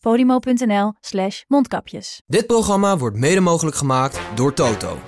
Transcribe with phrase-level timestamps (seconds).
[0.00, 2.22] podimo.nl slash mondkapjes.
[2.26, 4.98] Dit programma wordt mede mogelijk gemaakt door Toto.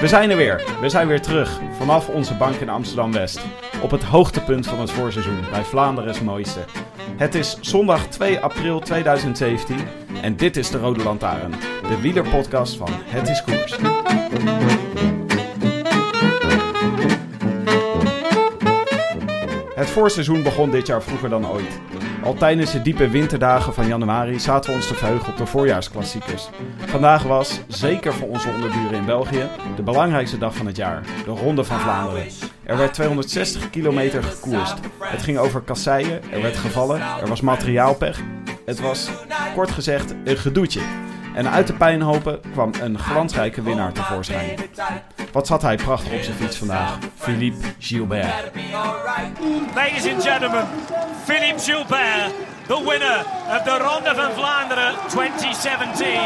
[0.00, 0.62] We zijn er weer.
[0.80, 3.40] We zijn weer terug vanaf onze bank in Amsterdam-West.
[3.84, 6.60] Op het hoogtepunt van het voorseizoen bij Vlaanderen's mooiste.
[7.16, 9.76] Het is zondag 2 april 2017
[10.22, 11.50] en dit is de Rode Lantaarn.
[11.88, 13.76] De wielerpodcast van Het is Koers.
[19.74, 21.80] Het voorseizoen begon dit jaar vroeger dan ooit.
[22.22, 26.48] Al tijdens de diepe winterdagen van januari zaten we ons te verheugen op de voorjaarsklassiekers.
[26.76, 31.30] Vandaag was, zeker voor onze onderburen in België, de belangrijkste dag van het jaar, de
[31.30, 32.26] Ronde van Vlaanderen.
[32.66, 34.74] Er werd 260 kilometer gekoerst.
[35.00, 38.20] Het ging over kasseien, er werd gevallen, er was materiaalpech.
[38.66, 39.08] Het was,
[39.54, 40.80] kort gezegd, een gedoetje.
[41.34, 44.58] En uit de pijnhopen kwam een glansrijke winnaar tevoorschijn.
[45.32, 46.98] Wat zat hij prachtig op zijn fiets vandaag?
[47.16, 48.52] Philippe Gilbert.
[49.74, 50.66] Ladies and gentlemen,
[51.24, 52.32] Philippe Gilbert,
[52.66, 56.18] the winner of the Ronde van Vlaanderen 2017,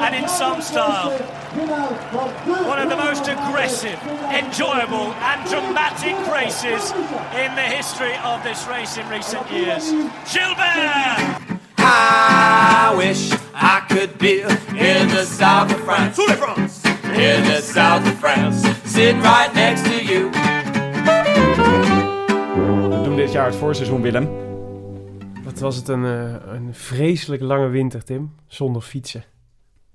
[0.00, 1.37] and in some style.
[1.58, 3.98] One of the most aggressive,
[4.30, 6.92] enjoyable, and dramatic races
[7.34, 9.90] in the history of this race in recent years.
[10.32, 11.58] Gilbert!
[11.78, 16.18] I wish I could be in the south of France.
[17.04, 20.30] In the south of France, sitting right next to you.
[22.90, 24.28] We doen dit jaar het voorseizoen, Willem.
[25.44, 28.34] Wat was het een, eh, een vreselijk lange winter, Tim.
[28.46, 29.24] Zonder fietsen.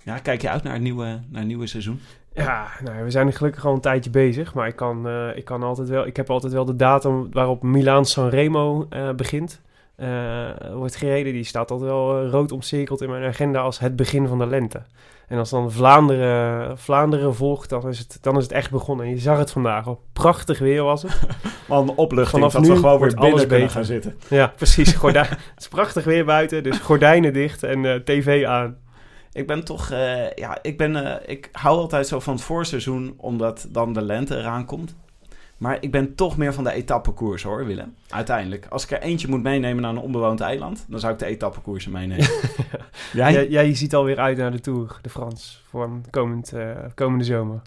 [0.03, 1.99] Ja, kijk je uit naar het nieuwe, naar het nieuwe seizoen?
[2.33, 4.53] Ja, nou, we zijn gelukkig al een tijdje bezig.
[4.53, 7.63] Maar ik, kan, eh, ik, kan altijd wel, ik heb altijd wel de datum waarop
[7.63, 9.61] Milaan Sanremo eh begint.
[9.95, 11.33] eh, wordt gereden.
[11.33, 14.81] Die staat altijd wel rood omcirkeld in mijn agenda als het begin van de lente.
[15.27, 19.05] En als dan Vlaanderen, Vlaanderen volgt, dan is, het, dan is het echt begonnen.
[19.05, 20.01] En je zag het vandaag al.
[20.13, 21.19] Prachtig weer was het.
[21.67, 24.15] Man, opluchting Vanaf dat nu we gewoon weer binnen alles kunnen gaan zitten.
[24.29, 24.93] Ja, precies.
[24.93, 28.77] Gordijn, het is prachtig weer buiten, dus gordijnen dicht en eh, tv aan.
[29.33, 33.13] Ik ben toch, eh, ja, ik ben, eh, ik hou altijd zo van het voorseizoen,
[33.17, 34.95] omdat dan de lente eraan komt.
[35.57, 37.95] Maar ik ben toch meer van de etappekoers hoor, Willem.
[38.09, 38.65] Uiteindelijk.
[38.69, 41.91] Als ik er eentje moet meenemen naar een onbewoond eiland, dan zou ik de etappekoersen
[41.91, 42.25] meenemen.
[43.13, 43.31] Jij?
[43.33, 47.61] Jij, jij ziet alweer uit naar de Tour de France voor komend, eh, komende zomer.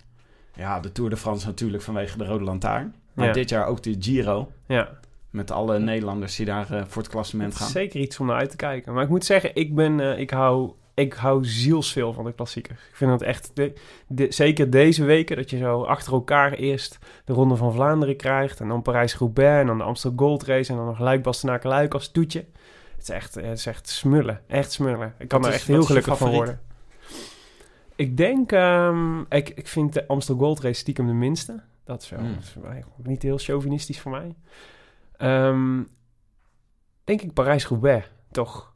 [0.54, 2.94] Ja, de Tour de France natuurlijk vanwege de Rode Lantaarn.
[3.12, 3.32] Maar Ja.
[3.32, 4.50] dit jaar ook de Giro.
[4.66, 4.88] Ja,
[5.30, 7.68] Met alle Nederlanders die daar eh, voor het klassement gaan.
[7.68, 8.92] zeker iets om naar uit te kijken.
[8.94, 12.80] Maar ik moet zeggen, ik, ben, eh, ik, hou, ik hou zielsveel van de klassiekers.
[12.88, 13.72] Ik vind dat echt, de,
[14.06, 18.60] de- zeker deze weken, dat je zo achter elkaar eerst de Ronde van Vlaanderen krijgt.
[18.60, 21.94] En dan Parijs-Roubaix en dan de Amstel Gold Race en dan nog luik bastenaken luik
[21.94, 22.44] als toetje.
[22.94, 25.14] Het is echt, het is echt smullen, echt smullen.
[25.18, 26.60] Ik kan Wat er is- echt heel gelukkig van worden.
[27.96, 31.62] Ik denk, ehm, ik, ik vind de Amstel Gold Race stiekem de minste.
[31.84, 32.34] Dat is wel Hmm.
[32.34, 34.34] dat is voor mij niet heel chauvinistisch voor mij.
[35.16, 35.82] Ehm,
[37.04, 38.72] denk ik Parijs-Roubaix, toch?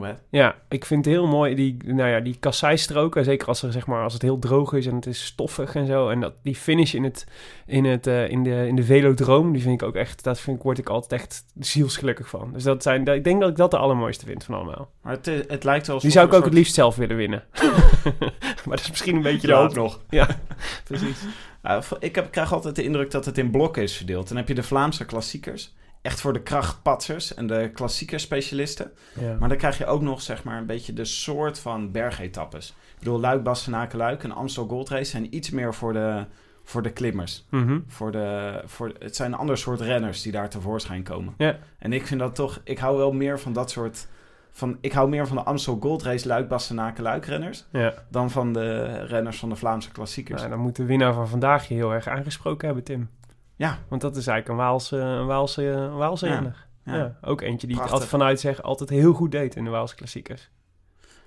[0.00, 0.22] Wet.
[0.28, 3.24] Ja, ik vind het heel mooi, die, nou ja, die kasseistroken.
[3.24, 5.86] Zeker als, er, zeg maar, als het heel droog is en het is stoffig en
[5.86, 6.08] zo.
[6.08, 7.26] En dat, die finish in, het,
[7.66, 10.22] in, het, eh, in, de, in de velodroom, die vind ik ook echt...
[10.24, 12.50] Dat vind ik, word ik altijd echt zielsgelukkig van.
[12.52, 14.90] Dus dat zijn, ik denk dat ik dat de allermooiste vind van allemaal.
[15.02, 17.44] Maar het, is- het lijkt wel Die zou ik ook het liefst zelf willen winnen.
[18.64, 19.76] maar dat is misschien een beetje Je de ook hoop.
[19.76, 20.00] nog.
[20.10, 20.28] Ja,
[20.84, 21.18] precies.
[21.62, 24.28] Ja, ik heb, krijg altijd de indruk dat het in blokken is verdeeld.
[24.28, 25.74] Dan heb je de Vlaamse klassiekers.
[26.02, 28.92] Echt voor de krachtpatsers en de klassieke specialisten.
[29.20, 29.36] Ja.
[29.38, 32.68] Maar dan krijg je ook nog zeg maar een beetje de soort van bergetappes.
[32.68, 36.24] Ik bedoel, Luik, Bastenaken, Luik en Amstel Gold Race zijn iets meer voor de,
[36.64, 37.46] voor de klimmers.
[37.50, 37.80] Mhm.
[37.86, 41.34] Voor de, voor, het zijn een ander soort renners die daar tevoorschijn komen.
[41.36, 41.58] Ja.
[41.78, 42.60] En ik vind dat toch...
[42.64, 44.08] Ik hou wel meer van dat soort...
[44.50, 47.64] Van, ik hou meer van de Amstel Gold Race Luik, Bastenaken, Luik renners...
[47.70, 47.94] ja.
[48.08, 50.40] dan van de renners van de Vlaamse klassiekers.
[50.40, 53.08] Nou, dan moet de winnaar van vandaag je heel erg aangesproken hebben, Tim.
[53.56, 53.78] Ja.
[53.88, 56.54] Want dat is eigenlijk een Waalse, een Waalse, een Waalse Ja.
[56.84, 56.96] Ja.
[56.96, 57.16] Ja.
[57.22, 60.50] ook eentje die het altijd vanuit zeg altijd heel goed deed in de Waalse klassiekers.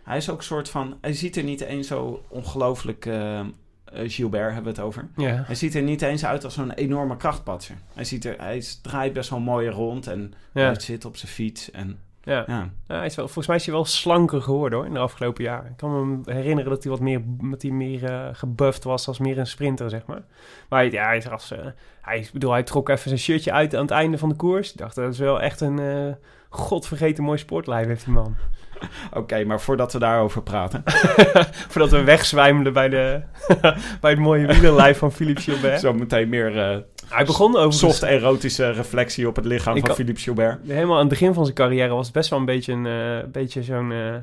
[0.04, 0.98] Hij is ook een soort van...
[1.02, 3.46] Hij ziet er niet eens zo ongelooflijk eh, eh,
[3.94, 5.10] Gilbert hebben we het over.
[5.16, 5.44] Ja.
[5.46, 7.76] Hij ziet er niet eens uit als zo'n enorme krachtpatser.
[7.94, 10.62] Hij, ziet er, hij draait best wel mooi rond en Ja.
[10.62, 11.72] hij zit op zijn fiets.
[11.72, 12.44] En, Ja.
[12.48, 12.70] ja.
[12.88, 15.44] Ja, hij is wel, volgens mij is hij wel slanker geworden hoor, in de afgelopen
[15.44, 15.70] jaren.
[15.72, 19.20] Ik kan me herinneren dat hij wat meer, dat hij meer eh, gebufft was als
[19.20, 20.22] meer een sprinter, zeg maar.
[20.70, 21.66] Maar hij- ja, hij is als, eh,
[22.02, 24.72] hij, bedoel, hij trok even zijn shirtje uit aan het einde van de koers.
[24.72, 26.14] Ik dacht, dat is wel echt een eh,
[26.50, 28.36] godvergeten mooi sportlijf heeft die man.
[29.14, 30.84] Oké, maar voordat we daarover praten.
[31.70, 33.22] Voordat we wegzwijmelen bij, de,
[34.02, 35.80] bij het mooie wielerlijf van Philippe Gilbert.
[35.80, 36.78] Zo meteen meer eh,
[37.10, 40.60] Hij begon over soft erotische reflectie op het lichaam Ik van Philippe Gilbert.
[40.68, 43.28] Helemaal aan het begin van zijn carrière was het best wel een beetje, een, eh,
[43.32, 43.92] beetje zo'n...
[43.92, 44.14] eh,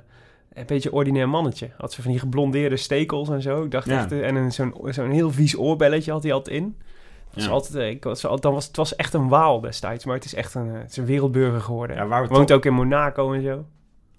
[0.53, 1.71] een beetje ordinair mannetje.
[1.77, 3.63] Had ze van die geblondeerde stekels en zo.
[3.65, 3.99] Ik dacht Ja.
[3.99, 4.13] echt...
[4.13, 6.77] En zo'n, zo'n heel vies oorbelletje had hij altijd in.
[7.27, 7.51] Het was Ja.
[7.51, 10.05] altijd, ik was, dan was, het was echt een waal destijds.
[10.05, 11.97] Maar het is echt een, het is een wereldburger geworden.
[11.97, 13.65] Ja, waar we Woont ook in Monaco en zo.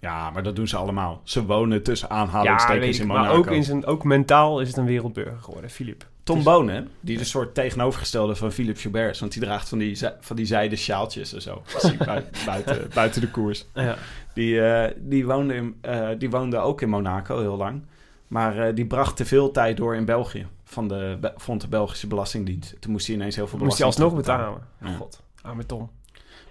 [0.04, 1.20] Ja, maar dat doen ze allemaal.
[1.22, 3.36] Ze wonen tussen aanhalingstekens in maar Monaco.
[3.38, 6.04] ook, in zijn, ook mentaal is het een wereldburger geworden, Philippe.
[6.22, 9.20] Tom Dus- Bonen, die de soort tegenovergestelde van Philippe Gilbert is.
[9.20, 11.62] Want die draagt van die, van die zijde sjaaltjes en zo.
[12.46, 13.66] Buiten, buiten, de koers.
[13.74, 13.96] Ja.
[14.34, 17.82] Die, eh, die, woonde in, eh, die woonde ook in Monaco heel lang.
[18.28, 20.46] Maar eh, die bracht te veel tijd door in België.
[20.64, 22.76] Van de, vond de Belgische Belastingdienst.
[22.80, 24.60] Toen moest hij ineens heel veel Moest hij belasting alsnog betalen.
[24.80, 24.96] Ja.
[24.96, 25.90] God, arme Tom.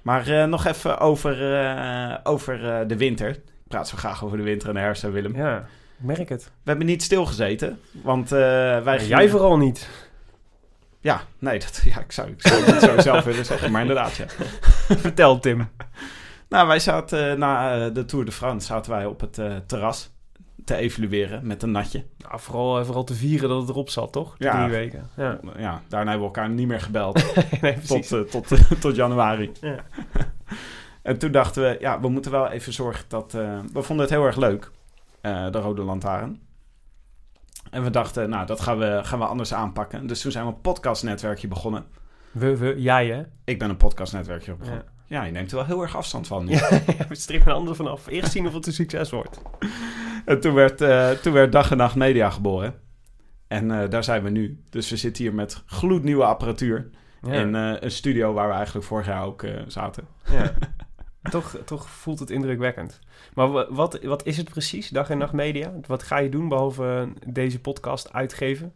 [0.04, 3.30] Maar eh, nog even over, eh, over eh, de winter.
[3.30, 5.36] Ik praat zo graag over de winter en de herfst, hè, Willem.
[5.36, 6.44] Ja, ik merk het.
[6.44, 7.80] We hebben niet stilgezeten.
[7.92, 9.90] Want wij gingen- jij vooral niet.
[11.00, 13.72] Ja, nee, dat, ja, ik zou, ik zou het zo zelf willen zeggen.
[13.72, 14.26] Maar inderdaad, ja.
[15.08, 15.70] Vertel, Tim.
[16.50, 20.13] Nou, wij zaten na de Tour de France zaten wij op het terras
[20.66, 22.06] te evalueren met een natje.
[22.18, 24.36] Nou, vooral, eh, vooral te vieren dat het erop zat, toch?
[24.38, 24.58] Ja.
[24.58, 25.10] drie weken.
[25.16, 28.48] Ja, Ja, daarna hebben we elkaar niet meer gebeld nee, tot, eh, tot,
[28.82, 29.52] tot januari.
[29.62, 29.76] Ja.
[31.02, 33.34] En toen dachten we, ja, we moeten wel even zorgen dat...
[33.34, 34.72] eh, we vonden het heel erg leuk,
[35.22, 36.42] eh, de Rode Lantaarn.
[37.72, 40.08] En we dachten, nou, dat gaan we, gaan we anders aanpakken.
[40.08, 41.86] Dus toen zijn we een podcastnetwerkje begonnen.
[42.32, 43.24] We, we, jij hè?
[43.44, 44.86] Ik ben een podcastnetwerkje begonnen.
[45.06, 45.24] Ja.
[45.24, 46.48] Je neemt er wel heel erg afstand van.
[46.48, 46.70] Ja,
[47.10, 48.08] we strikken een ander vanaf.
[48.08, 49.42] Eerst zien of het een succes wordt.
[50.26, 52.74] En toen werd, eh, toen werd Dag en Nacht Media geboren.
[53.48, 54.64] En eh, daar zijn we nu.
[54.70, 56.90] Dus we zitten hier met gloednieuwe apparatuur.
[57.22, 57.32] Ja.
[57.34, 60.08] In eh, een studio waar we eigenlijk vorig jaar ook zaten.
[60.32, 60.54] ja.
[61.32, 63.00] toch, toch voelt het indrukwekkend.
[63.34, 65.74] Maar wa- wat, wat is het precies, Dag en Nacht Media?
[65.88, 68.74] Wat ga je doen behalve eh, deze podcast uitgeven?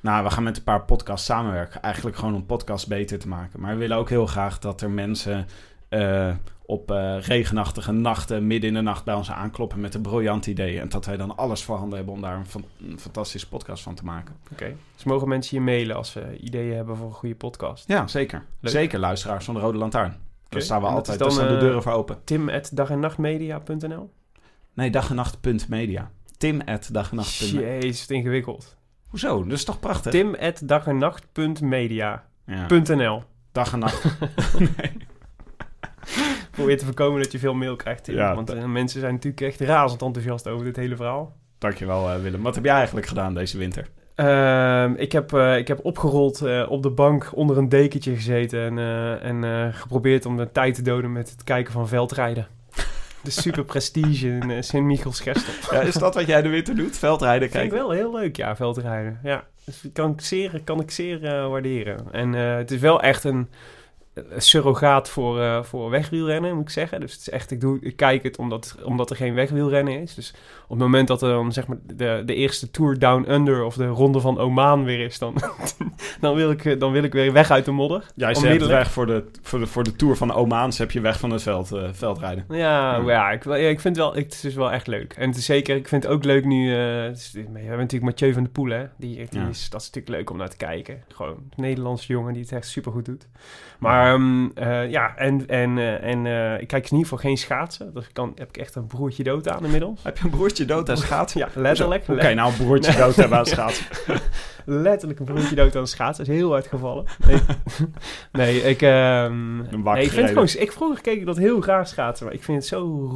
[0.00, 1.82] Nou, we gaan met een paar podcasts samenwerken.
[1.82, 3.60] Eigenlijk gewoon om podcasts beter te maken.
[3.60, 5.46] Maar we willen ook heel graag dat er mensen
[5.88, 6.34] eh,
[6.66, 8.46] op eh, regenachtige nachten...
[8.46, 10.80] midden in de nacht bij ons aankloppen met een briljant idee.
[10.80, 13.94] En dat wij dan alles voorhanden hebben om daar een, fan- een fantastische podcast van
[13.94, 14.36] te maken.
[14.52, 14.76] Oké.
[14.94, 17.88] Dus mogen mensen je mailen als ze ideeën hebben voor een goede podcast?
[17.88, 18.42] Ja, zeker.
[18.60, 18.72] Leuk.
[18.72, 20.16] Zeker luisteraars van de Rode Lantaarn.
[20.48, 22.18] Daar staan we altijd, dan, daar staan de eh, deuren voor open.
[22.24, 24.10] Tim at dagennachtmedia.nl
[24.74, 26.10] Nee, dag en nacht.media.
[26.38, 27.38] Tim at dag en nacht.
[27.38, 28.76] Jezus, wat ingewikkeld.
[29.20, 29.42] Hoezo?
[29.42, 30.12] Dat is toch prachtig?
[30.12, 30.34] Tim
[32.46, 32.66] Ja.
[33.52, 34.04] Dag en nacht.
[36.50, 38.14] Probeer te voorkomen dat je veel mail krijgt, Tim.
[38.14, 41.36] Ja, Want eh, mensen zijn natuurlijk echt razend enthousiast over dit hele verhaal.
[41.58, 42.42] Dankjewel eh, Willem.
[42.42, 43.88] Wat heb jij eigenlijk gedaan deze winter?
[44.14, 48.60] Ehm, ik, heb, eh, ik heb opgerold eh, op de bank onder een dekentje gezeten
[48.60, 52.46] en, eh, en eh, geprobeerd om de tijd te doden met het kijken van veldrijden.
[53.26, 55.76] De super prestige in uh, Sint-Michels-Gestel.
[55.78, 56.98] Ja, is dat wat jij de winter doet?
[56.98, 57.88] Veldrijden Vind ik kijken?
[57.88, 59.20] wel heel leuk, ja, veldrijden.
[59.22, 62.12] Ja, dus kan ik zeer, kan ik zeer eh, waarderen.
[62.12, 63.48] En eh, het is wel echt een,
[64.36, 67.00] surrogaat voor, eh, voor wegwielrennen, moet ik zeggen.
[67.00, 70.14] Dus het is echt, ik, doe, ik kijk het omdat, omdat er geen wegwielrennen is.
[70.14, 70.34] Dus
[70.68, 73.74] op het moment dat er dan zeg maar de, de eerste Tour Down Under of
[73.76, 75.34] de Ronde van Oman weer is, dan,
[76.20, 78.04] dan, wil, ik, eh, dan wil ik weer weg uit de modder.
[78.16, 78.78] Zet Onmiddellijk.
[78.78, 81.30] weg voor de, voor, de, voor de Tour van de Omaans heb je weg van
[81.30, 82.44] het veld, eh, veldrijden.
[82.48, 83.02] Ja, Ja.
[83.06, 85.12] ja, ik, ja, ik vind wel, ik, het is wel echt leuk.
[85.12, 88.02] En het is zeker, ik vind het ook leuk nu, het is- we hebben natuurlijk
[88.10, 88.84] Mathieu van der Poel, hè.
[88.96, 89.48] Die, die Ja.
[89.48, 91.02] is, dat is natuurlijk leuk om naar te kijken.
[91.08, 93.28] Gewoon een Nederlandse jongen die het echt super goed doet.
[93.78, 96.18] Maar ehm, eh, ja, en, en, en
[96.60, 97.94] ik kijk in ieder geval geen schaatsen.
[97.94, 100.02] Dus kan, heb ik echt een broertje dood aan inmiddels.
[100.02, 101.40] Heb je een broertje dood aan schaatsen?
[101.40, 102.06] Ja, letterlijk.
[102.06, 103.86] Je nou een broertje dood aan schaatsen?
[104.68, 106.24] Letterlijk een broertje dood aan schaatsen.
[106.24, 107.04] Dat is heel hard gevallen.
[107.26, 107.40] Nee,
[108.32, 108.82] nee ik...
[108.82, 110.42] ehm, Een wak nee, ik vind gereden.
[110.42, 110.66] het gewoon...
[110.66, 112.26] Ik vroeger keek ik dat heel graag schaatsen.
[112.26, 113.10] Maar ik vind het zo,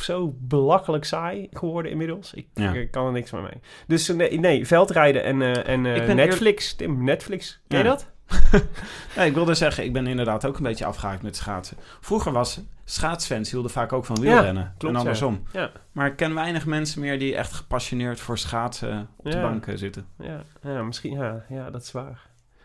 [0.00, 2.34] zo belachelijk saai geworden inmiddels.
[2.34, 2.72] Ik, Ja.
[2.72, 3.60] ik kan er niks meer mee.
[3.86, 6.74] Dus nee, nee veldrijden en, eh, en eh, Netflix.
[6.74, 7.60] Tim, Netflix.
[7.68, 7.90] Ken je Ja.
[7.90, 8.14] dat?
[9.16, 11.76] Nee, ik wilde zeggen, ik ben inderdaad ook een beetje afgehaakt met schaatsen.
[12.00, 14.74] Vroeger was schaatsfans hielden vaak ook van wielrennen.
[14.78, 15.42] klopt, en andersom.
[15.52, 15.70] Ja.
[15.92, 19.42] Maar ik ken weinig mensen meer die echt gepassioneerd voor schaatsen op de Ja.
[19.42, 20.06] bank eh, zitten.
[20.18, 21.12] Ja, ja, misschien.
[21.12, 22.20] Ja, ja, dat is waar.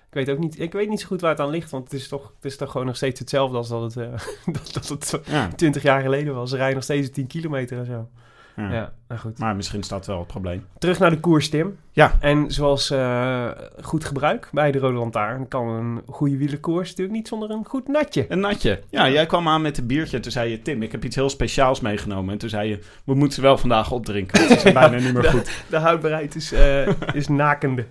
[0.09, 1.93] Ik weet ook niet, ik weet niet zo goed waar het aan ligt, want het
[1.93, 4.19] is toch, het is toch gewoon nog steeds hetzelfde als dat het, eh,
[4.53, 5.47] dat, dat het Ja.
[5.47, 6.49] 20 jaar geleden was.
[6.49, 8.09] Ze rijden nog steeds 10 kilometer en zo.
[8.55, 8.71] Ja.
[8.71, 9.39] Ja, nou goed.
[9.39, 10.65] Maar misschien is dat wel het probleem.
[10.77, 11.77] Terug naar de koers, Tim.
[11.91, 12.17] Ja.
[12.19, 13.49] En zoals eh,
[13.81, 15.47] goed gebruik bij de Rode Lantaarn...
[15.47, 18.25] kan een goede wielerkoers natuurlijk niet zonder een goed natje.
[18.29, 18.79] Een natje.
[18.89, 20.19] Ja, jij kwam aan met een biertje.
[20.19, 22.33] Toen zei je, Tim, ik heb iets heel speciaals meegenomen.
[22.33, 24.41] En toen zei je, we moeten ze wel vandaag opdrinken.
[24.41, 25.63] Het is bijna niet meer goed.
[25.69, 27.85] De houdbaarheid is, eh, is nakende.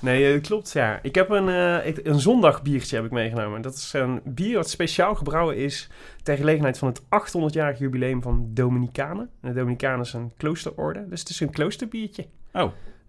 [0.00, 0.98] Nee, dat klopt, ja.
[1.02, 3.62] Ik heb een, eh, een zondagbiertje heb ik meegenomen.
[3.62, 5.90] Dat is een bier wat speciaal gebrouwen is...
[6.22, 9.30] ter gelegenheid van het 800-jarig jubileum van Dominicanen.
[9.40, 12.26] En de Dominicanen is een kloosterorde, dus het is een kloosterbiertje.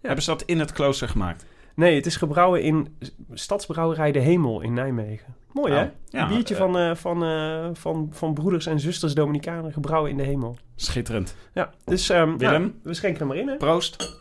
[0.01, 1.45] Hebben ze dat in het klooster gemaakt?
[1.75, 2.97] Nee, het is gebrouwen in
[3.33, 5.35] Stadsbrouwerij De Hemel in Nijmegen.
[5.51, 5.83] Mooi, hè?
[5.83, 9.73] Oh, ja, een biertje eh, van, eh, van, eh, van, van broeders en zusters Dominicanen
[9.73, 10.57] gebrouwen in De Hemel.
[10.75, 11.35] Schitterend.
[11.53, 12.61] Ja, dus ehm, Willem?
[12.61, 13.57] nou, we schenken er maar in, hè?
[13.57, 14.19] Proost.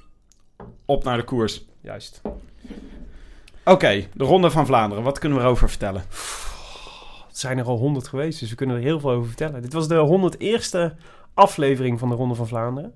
[0.84, 1.68] Op naar de koers.
[1.80, 2.22] Juist.
[3.64, 5.04] Oké, de Ronde van Vlaanderen.
[5.04, 6.02] Wat kunnen we erover vertellen?
[7.28, 9.62] Het zijn er al honderd geweest, dus we kunnen er heel veel over vertellen.
[9.62, 10.96] Dit was de 101ste
[11.34, 12.92] aflevering van de Ronde van Vlaanderen.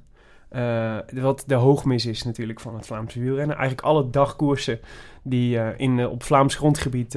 [0.48, 3.56] Eh, wat de hoogmis is natuurlijk van het Vlaamse wielrennen.
[3.56, 4.80] Eigenlijk alle dagkoersen
[5.22, 7.12] die eh, in, eh, op Vlaams grondgebied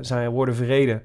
[0.00, 1.02] zijn, worden verreden...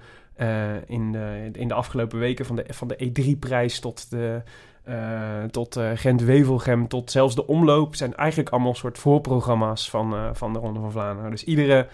[0.86, 4.42] in, de, in de afgelopen weken van de, van de E3-prijs tot de...
[4.84, 7.96] eh, tot eh, Gent-Wevelgem, tot zelfs de omloop...
[7.96, 11.32] zijn eigenlijk allemaal soort voorprogramma's van, eh, van de Ronde van Vlaanderen.
[11.32, 11.88] Dus iedere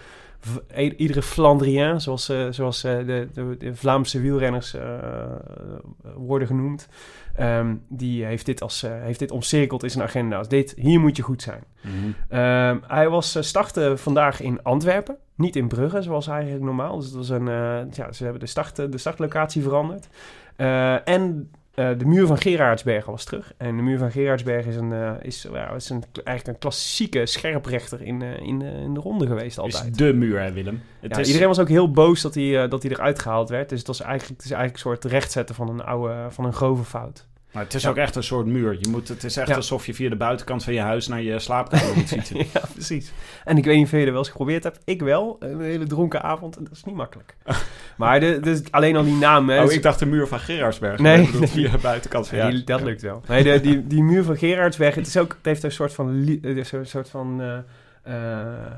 [0.78, 4.76] i- iedere Flandrien, zoals, zoals de, de, de Vlaamse wielrenners
[6.16, 6.88] worden genoemd,
[7.34, 10.36] ehm, die heeft dit, als, heeft dit omcirkeld in zijn agenda.
[10.38, 11.62] Als dit, hier moet je goed zijn.
[12.28, 16.96] Ehm, hij was uh, startte vandaag in Antwerpen, niet in Brugge, zoals eigenlijk normaal.
[16.96, 17.44] Dus het was een,
[17.92, 20.08] ja, ze hebben de, start, de startlocatie veranderd.
[21.04, 21.50] En
[21.98, 23.52] de muur van Gerardsbergen was terug.
[23.56, 27.26] En de muur van Gerardsbergen is, een, eh, is, ja, is een, eigenlijk een klassieke
[27.26, 29.84] scherprechter in, eh, in, de- in de ronde geweest altijd.
[29.90, 30.82] is de muur, hè, Willem?
[31.00, 31.26] Het Ja, is...
[31.26, 33.68] Iedereen was ook heel boos dat hij, eh, dat hij eruit gehaald werd.
[33.68, 36.52] Dus het, was eigenlijk, het is eigenlijk een soort rechtzetten van een oude, van een
[36.52, 37.26] grove fout.
[37.52, 37.88] Maar het is Ja.
[37.88, 38.76] ook echt een soort muur.
[38.80, 39.54] Je moet, het is echt Ja.
[39.54, 42.36] alsof je via de buitenkant van je huis naar je slaapkamer moet fietsen.
[42.36, 43.12] ja, precies.
[43.44, 44.80] En ik weet niet of je dat wel eens geprobeerd hebt.
[44.84, 45.36] Ik wel.
[45.40, 46.56] Een hele dronken avond.
[46.56, 47.36] En dat is niet makkelijk.
[47.96, 49.48] maar de, dus alleen al die naam.
[49.48, 50.98] Hè, Oh, dus- ik dacht de muur van Gerardsberg.
[51.00, 52.78] Nee, bedoel via de buitenkant van Ja, je die- huis.
[52.80, 53.22] dat lukt wel.
[53.28, 56.08] Nee, de, die, die muur van Gerardsberg, het, is ook, het heeft een soort van...
[56.42, 57.58] Een soort van eh,
[58.14, 58.72] eh,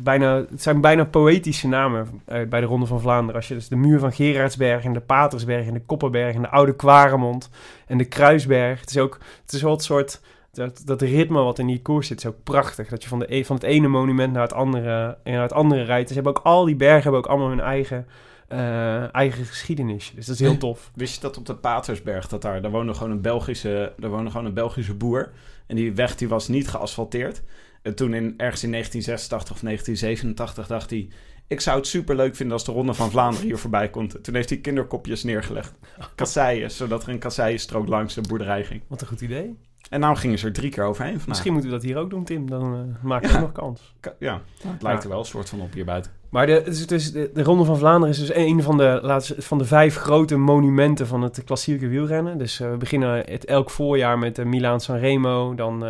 [0.00, 3.34] bijna, het zijn bijna poëtische namen eh, bij de Ronde van Vlaanderen.
[3.34, 6.48] Als je dus de muur van Gerardsberg en de Patersberg en de Kopperberg en de
[6.48, 7.50] Oude Kwaremond
[7.86, 8.80] en de Kruisberg.
[8.80, 10.20] Het is ook het is wel het soort...
[10.52, 12.88] Dat, dat ritme wat in die koers zit is ook prachtig.
[12.88, 15.52] Dat je van, de, e- van het ene monument naar het andere, eh, naar het
[15.52, 16.08] andere rijdt.
[16.08, 18.06] Dus ze hebben ook al die bergen hebben ook allemaal hun eigen,
[18.48, 20.12] eh, eigen geschiedenis.
[20.14, 20.90] Dus dat is heel tof.
[20.94, 24.30] Wist je dat op de Patersberg, dat daar, daar woonde gewoon een Belgische, daar woonde
[24.30, 25.30] gewoon een Belgische boer.
[25.66, 27.42] En die weg die was niet geasfalteerd.
[27.82, 31.08] En toen in, ergens in 1986 of 1987 dacht hij...
[31.46, 34.24] Ik zou het super leuk vinden als de Ronde van Vlaanderen hier voorbij komt.
[34.24, 35.72] Toen heeft hij kinderkopjes neergelegd.
[36.14, 38.82] Kasseien, zodat er een kasseienstrook langs de boerderij ging.
[38.88, 39.58] Wat een goed idee.
[39.90, 41.28] En nou gingen ze er drie keer overheen vandaag.
[41.28, 42.50] Misschien moeten we dat hier ook doen, Tim.
[42.50, 43.40] Dan eh maken we Ja.
[43.40, 43.94] ook nog kans.
[44.00, 46.12] Ka- Ja, het lijkt er wel een soort van op hier buiten.
[46.28, 49.42] Maar de, dus, dus de, de Ronde van Vlaanderen is dus een van de, laatste,
[49.42, 52.38] van de vijf grote monumenten van het klassieke wielrennen.
[52.38, 55.80] Dus eh, we beginnen het elk voorjaar met de Milaan-San Remo, dan eh,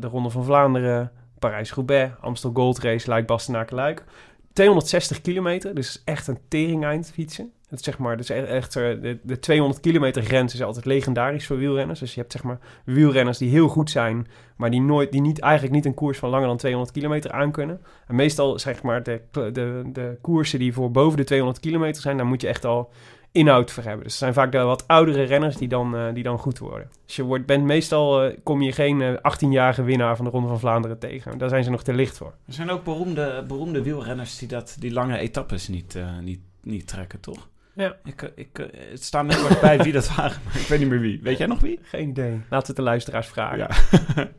[0.00, 4.04] de Ronde van Vlaanderen, Parijs-Roubaix, Amstel Gold Race, Luik, Bastenaken, Luik.
[4.52, 7.52] 260 kilometer, dus echt een tering-eind fietsen.
[7.68, 11.46] Het zeg maar, dus echt, echt eh, de, de 200 kilometer grens is altijd legendarisch
[11.46, 12.00] voor wielrenners.
[12.00, 15.40] Dus je hebt zeg maar wielrenners die heel goed zijn, maar die, nooit, die niet,
[15.40, 17.80] eigenlijk niet een koers van langer dan 200 kilometer aankunnen.
[18.06, 22.16] En meestal zeg maar de, de, de koersen die voor boven de 200 kilometer zijn,
[22.16, 22.90] daar moet je echt al
[23.32, 24.02] inhoud voor hebben.
[24.02, 26.90] Dus het zijn vaak de wat oudere renners die dan, eh, die dan goed worden.
[27.06, 30.48] Dus je wordt, bent meestal, eh, kom je geen eh, 18-jarige winnaar van de Ronde
[30.48, 31.38] van Vlaanderen tegen.
[31.38, 32.34] Daar zijn ze nog te licht voor.
[32.46, 37.20] Er zijn ook beroemde, beroemde wielrenners die dat, die lange etappes niet, niet, niet trekken,
[37.20, 37.48] toch?
[37.74, 37.96] Ja.
[38.04, 41.00] Ik, ik, het staat me erg bij wie dat waren, maar ik weet niet meer
[41.00, 41.20] wie.
[41.22, 41.78] Weet jij nog wie?
[41.82, 42.30] Geen idee.
[42.30, 43.58] Laten we het de luisteraars vragen.
[43.58, 43.68] Ja.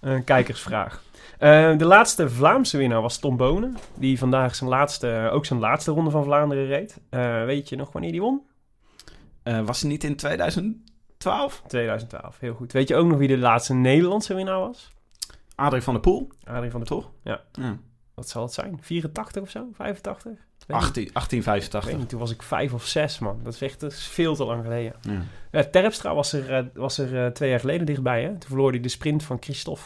[0.00, 1.02] Een kijkersvraag.
[1.38, 3.76] Eh, de laatste Vlaamse winnaar was Tom Bonen.
[3.96, 7.00] Die vandaag zijn laatste, ook zijn laatste ronde van Vlaanderen reed.
[7.10, 8.42] Eh, weet je nog wanneer die won?
[9.42, 11.62] Eh, was hij niet in 2012?
[11.66, 12.72] 2012, heel goed.
[12.72, 14.92] Weet je ook nog wie de laatste Nederlandse winnaar was?
[15.54, 16.28] Adrie van der Poel?
[16.44, 17.10] Adrie van der Poel.
[17.22, 17.40] Ja.
[17.52, 17.78] Ja.
[18.14, 18.78] Wat zal het zijn?
[18.80, 19.68] 84 of zo?
[19.72, 20.46] 85?
[20.68, 20.86] Weet niet.
[20.86, 21.84] 18, Ik 1885.
[21.84, 23.40] weet niet, toen was ik vijf of zes, man.
[23.42, 24.94] Dat is echt dat is veel te lang geleden.
[25.50, 25.64] Ja.
[25.64, 28.22] Terpstra was er, eh, was er eh, twee jaar geleden dichtbij.
[28.22, 28.28] Hè?
[28.28, 29.82] Toen verloor hij de sprint van Christophe.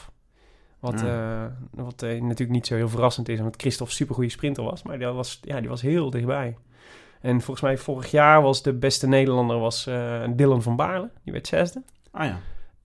[0.79, 4.83] Wat, eh, wat natuurlijk niet zo heel verrassend is, omdat Christophe een supergoeie sprinter was.
[4.83, 6.57] Maar die was, ja, die was heel dichtbij.
[7.21, 9.85] En volgens mij vorig jaar was de beste Nederlander was,
[10.31, 11.11] Dylan van Baarle.
[11.25, 11.83] Die werd zesde.
[12.11, 12.39] Ah ja.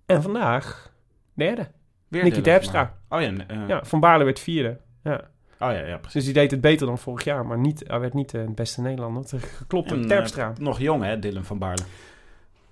[0.05, 0.91] En vandaag
[1.33, 1.67] derde.
[2.07, 2.97] Weer Nicky Terpstra.
[3.09, 3.31] Oh ja.
[3.67, 4.77] Ja, Van Baarle werd vierde.
[5.03, 5.21] Ja.
[5.59, 6.13] Oh ja, ja, precies.
[6.13, 7.45] Dus die deed het beter dan vorig jaar.
[7.45, 9.23] Maar niet, hij werd niet eh, de beste Nederlander.
[9.39, 10.49] Geklopt door En, Terpstra.
[10.49, 11.83] eh, nog jong hè, Dylan van Baarle.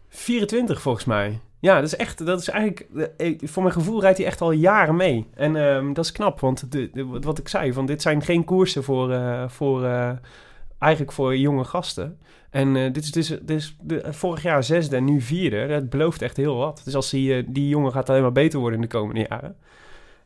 [0.10, 1.40] 24 volgens mij.
[1.60, 4.52] Ja, dat is echt, dat is eigenlijk, eh, voor mijn gevoel rijdt hij echt al
[4.52, 5.28] jaren mee.
[5.34, 8.44] En ehm, dat is knap, want de, de- wat ik zei, van dit zijn geen
[8.44, 10.12] koersen voor, eh, voor eh,
[10.80, 12.20] eigenlijk voor jonge gasten.
[12.50, 15.68] En eh, dit is dus, dit is de, vorig jaar zesde en nu vierde.
[15.68, 16.82] Dat belooft echt heel wat.
[16.84, 19.56] Dus als die, eh, die jongen gaat alleen maar beter worden in de komende jaren.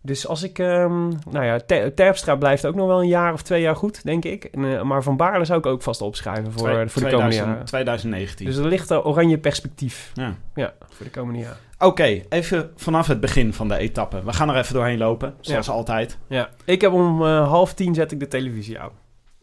[0.01, 3.41] Dus als ik, ehm, nou ja, Ter- Terpstra blijft ook nog wel een jaar of
[3.41, 4.44] twee jaar goed, denk ik.
[4.44, 7.10] En, eh, maar Van Baarle zou ik ook vast opschrijven voor, Twee- voor de komende
[7.10, 7.65] 2000 jaren.
[7.65, 8.46] 2019.
[8.46, 10.12] Dus er ligt een oranje perspectief.
[10.13, 10.34] Ja.
[10.56, 11.58] Ja, voor de komende jaren.
[11.79, 14.24] Oké, even vanaf het begin van de etappe.
[14.24, 16.18] We gaan er even doorheen lopen, zoals altijd.
[16.27, 18.91] Ja, ik heb om eh, half tien zet ik de televisie aan.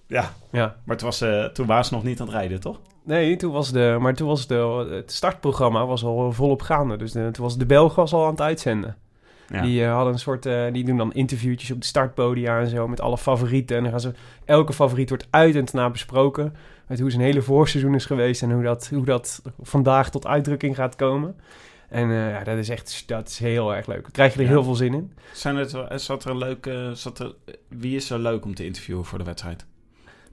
[0.07, 0.77] Ja, Ja.
[0.85, 2.81] maar het was, eh, toen waren ze nog niet aan het rijden, toch?
[3.05, 6.97] Nee, toen was de, maar toen was de, het startprogramma was al volop gaande.
[6.97, 8.97] Dus de, toen was de Belg was al aan het uitzenden.
[9.51, 9.63] Ja.
[9.63, 12.89] Die eh, hadden een soort, eh, die doen dan interviewtjes op de startpodia en zo
[12.89, 13.77] met alle favorieten.
[13.77, 14.13] En dan gaan ze,
[14.45, 16.55] elke favoriet wordt uit en na besproken.
[16.87, 20.75] Met hoe zijn hele voorseizoen is geweest en hoe dat, hoe dat vandaag tot uitdrukking
[20.75, 21.37] gaat komen.
[21.89, 24.03] En eh, ja, dat is echt, dat is heel erg leuk.
[24.03, 24.51] Daar krijg je er Ja.
[24.51, 25.13] heel veel zin in.
[25.33, 27.35] Zijn het, zat er een leuke, zat er,
[27.69, 29.67] wie is zo leuk om te interviewen voor de wedstrijd?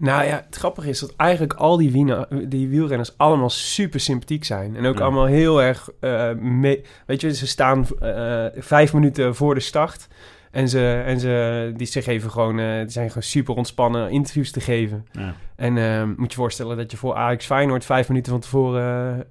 [0.04, 2.16] Nou ja, het grappige is dat eigenlijk al die,
[2.48, 4.76] die wielrenners allemaal super sympathiek zijn.
[4.76, 5.04] En ook Ja.
[5.04, 6.84] allemaal heel erg eh, mee...
[7.06, 10.08] Weet je, ze staan eh, vijf minuten voor de start.
[10.52, 14.62] En ze, en ze, die, ze geven gewoon, die zijn gewoon super ontspannen interviews te
[14.62, 15.06] geven.
[15.12, 15.36] Ja.
[15.56, 19.26] En eh, moet je voorstellen dat je voor Ajax Feyenoord vijf minuten van tevoren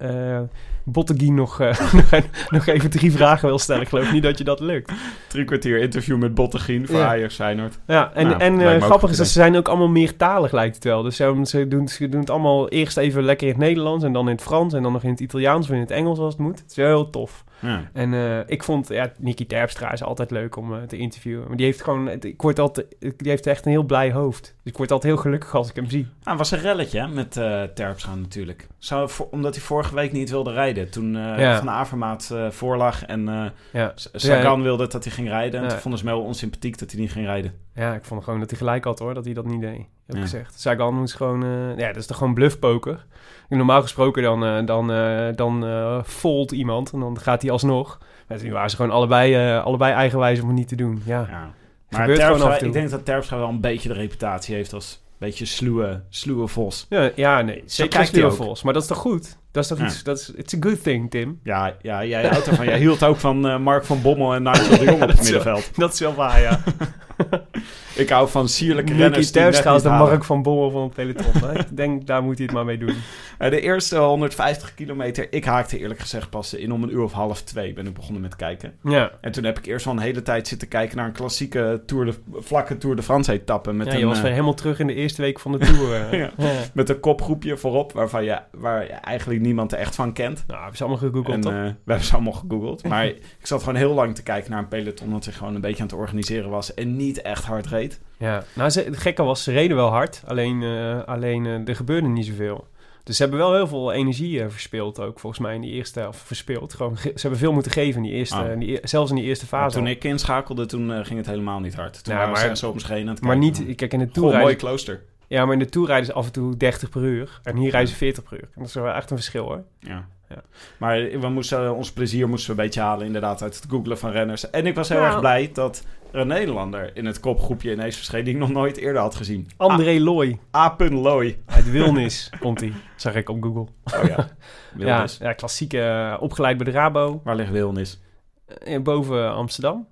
[0.85, 1.79] Botteguin nog, eh,
[2.49, 3.81] nog, even drie vragen wil stellen.
[3.81, 4.91] Ik geloof niet dat je dat lukt.
[5.27, 7.07] Drie kwartier interview met Bottegien voor Ja.
[7.07, 7.79] Ajax Feyenoord.
[7.87, 11.01] Ja, en, Nou, en grappig is dat ze zijn ook allemaal meertalig, lijkt het wel.
[11.01, 14.03] Dus ze, ze, doen, ze doen het allemaal eerst even lekker in het Nederlands...
[14.03, 16.19] en dan in het Frans en dan nog in het Italiaans of in het Engels
[16.19, 16.59] als het moet.
[16.59, 17.43] Het is wel heel tof.
[17.59, 17.89] Ja.
[17.93, 21.47] En ik vond, ja, Nicky Terpstra is altijd leuk om te interviewen.
[21.47, 24.55] Maar die heeft gewoon, ik word altijd, die heeft echt een heel blij hoofd.
[24.63, 26.07] Dus ik word altijd heel gelukkig als ik hem zie.
[26.23, 28.67] Ah, was een relletje hè, met eh Terpstra natuurlijk.
[28.77, 30.89] Zou, voor- omdat hij vorige week niet wilde rijden.
[30.91, 31.57] Toen eh, Ja.
[31.57, 35.61] Van Avermaat eh, voorlag en Ja, S- Sagan wilde dat hij ging rijden.
[35.61, 37.53] En toen vonden ze me wel onsympathiek dat hij niet ging rijden.
[37.75, 39.85] ja, ik vond gewoon dat hij gelijk had hoor, dat hij dat niet deed.
[40.05, 40.59] Heb ik gezegd.
[40.59, 41.41] Sagan moest gewoon,
[41.77, 43.05] ja, dat is toch gewoon bluffpoker.
[43.49, 44.87] Normaal gesproken dan, dan,
[45.35, 45.65] dan
[46.05, 47.97] fold iemand en dan gaat hij alsnog.
[48.27, 51.01] Maar nu waren ze gewoon allebei, allebei eigenwijs om het niet te doen.
[51.05, 51.51] Ja, Ja.
[51.97, 55.45] Maar Terpstra, ik denk dat Terpstra wel een beetje de reputatie heeft als een beetje
[55.45, 56.85] sluwe, sluwe vos.
[56.89, 58.33] Ja, ja nee, zeker ook.
[58.33, 58.63] Vos.
[58.63, 59.37] Maar dat is toch goed?
[59.51, 59.85] Dat is toch Ja.
[59.85, 61.39] iets, dat is, it's a good thing, Tim.
[61.43, 62.65] Ja, ja jij houdt ervan.
[62.65, 65.69] Jij hield ook van eh, Mark van Bommel en Nigel de Jong op het middenveld.
[65.75, 66.59] Dat is wel waar, ja.
[67.95, 69.89] Ik hou van sierlijke Nicky renners Terpstra is de.
[69.89, 71.57] Mark van Bommel van het peloton.
[71.57, 72.95] ik denk, daar moet hij het maar mee doen.
[73.37, 77.11] Eh, de eerste 150 kilometer, ik haakte eerlijk gezegd pas in om een uur of
[77.11, 78.73] half twee ben ik begonnen met kijken.
[78.83, 81.81] Ja, En toen heb ik eerst wel een hele tijd zitten kijken naar een klassieke
[81.85, 83.73] Tour de, vlakke Tour de France etappe.
[83.73, 85.57] Met ja een, je was eh, weer helemaal terug in de eerste week van de
[85.57, 85.93] Tour.
[85.95, 86.19] eh.
[86.19, 86.31] Ja.
[86.37, 86.51] ja.
[86.73, 90.43] met een kopgroepje voorop, waarvan je, waar je eigenlijk niemand er echt van kent.
[90.47, 91.53] Nou, hebben ze allemaal gegoogeld, En toch?
[91.53, 92.87] we hebben ze allemaal gegoogeld.
[92.87, 95.61] Maar ik zat gewoon heel lang te kijken naar een peloton dat zich gewoon een
[95.61, 96.73] beetje aan het organiseren was.
[96.73, 97.99] En niet echt hard reed.
[98.17, 100.23] Ja, nou, ze, het gekke was, ze reden wel hard.
[100.25, 102.67] Alleen, eh, alleen eh, er gebeurde niet zoveel.
[103.03, 105.99] Dus ze hebben wel heel veel energie eh, verspeeld ook, volgens mij, in die eerste
[105.99, 106.19] helft.
[106.19, 106.73] Verspeeld.
[106.73, 108.51] Gewoon, ge- ze hebben veel moeten geven in die eerste, Ah.
[108.51, 109.75] in die, e- zelfs in die eerste Maar fase.
[109.77, 109.91] toen al.
[109.91, 112.03] ik inschakelde, toen ging het helemaal niet hard.
[112.03, 113.65] Toen Ja, waren maar- ze heen aan het maar kijken.
[113.65, 115.01] niet, kijk, in de Tour mooi rijden, klooster.
[115.27, 117.39] ja, maar in de Tour rijden ze af en toe 30 per uur.
[117.43, 118.43] En hier rijden ze 40 per uur.
[118.43, 119.63] En dat is wel echt een verschil, hoor.
[119.79, 120.07] Ja.
[120.33, 120.41] Ja.
[120.77, 124.11] Maar we moesten, ons plezier moesten we een beetje halen inderdaad uit het googlen van
[124.11, 124.49] renners.
[124.49, 125.09] En ik was heel Nou.
[125.11, 128.77] erg blij dat er een Nederlander in het kopgroepje ineens verscheen die ik nog nooit
[128.77, 129.49] eerder had gezien.
[129.57, 130.75] André Looy A.
[130.77, 131.39] Looy.
[131.45, 132.73] uit Wilnis komt hij.
[132.95, 133.67] Zag ik op Google.
[133.99, 134.29] Oh ja,
[134.75, 135.17] Wilnis.
[135.17, 137.21] ja, klassieke, eh, opgeleid bij de Rabo.
[137.23, 137.99] Waar ligt Wilnis?
[138.45, 139.77] Eh, boven Amsterdam.
[139.77, 139.85] Oh.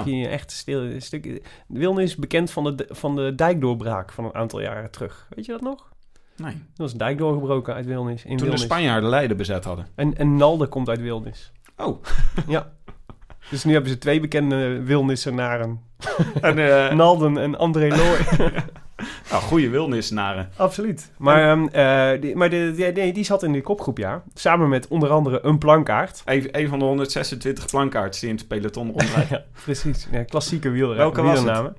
[0.00, 1.00] Stukje echt stil.
[1.00, 5.26] Stukje, Wilnis is bekend van de, van de dijkdoorbraak van een aantal jaren terug.
[5.34, 5.91] Weet je dat nog?
[6.42, 6.52] Nee.
[6.52, 8.24] Er was een dijk doorgebroken uit Wilnis.
[8.24, 8.56] In Toen de.
[8.56, 9.86] Spanjaarden Leiden bezet hadden.
[9.94, 11.52] En, en Nalde komt uit Wilnis.
[11.76, 12.02] Oh.
[12.46, 12.72] Ja.
[13.50, 15.80] Dus nu hebben ze twee bekende Wilnissenaren.
[16.40, 18.18] En, eh Nalden en André Looy.
[19.30, 20.48] nou, goede Wilnisnaren.
[20.56, 21.10] Absoluut.
[21.18, 24.22] Maar, ehm, eh, die, maar de, die, nee, die zat in die kopgroep, ja.
[24.34, 26.22] Samen met onder andere een plankaart.
[26.24, 29.28] Een, een van de 126 plankaarts die in het peloton rondrijdt.
[29.28, 30.08] ja, precies.
[30.12, 31.72] Ja, klassieke wieler, Welke was het?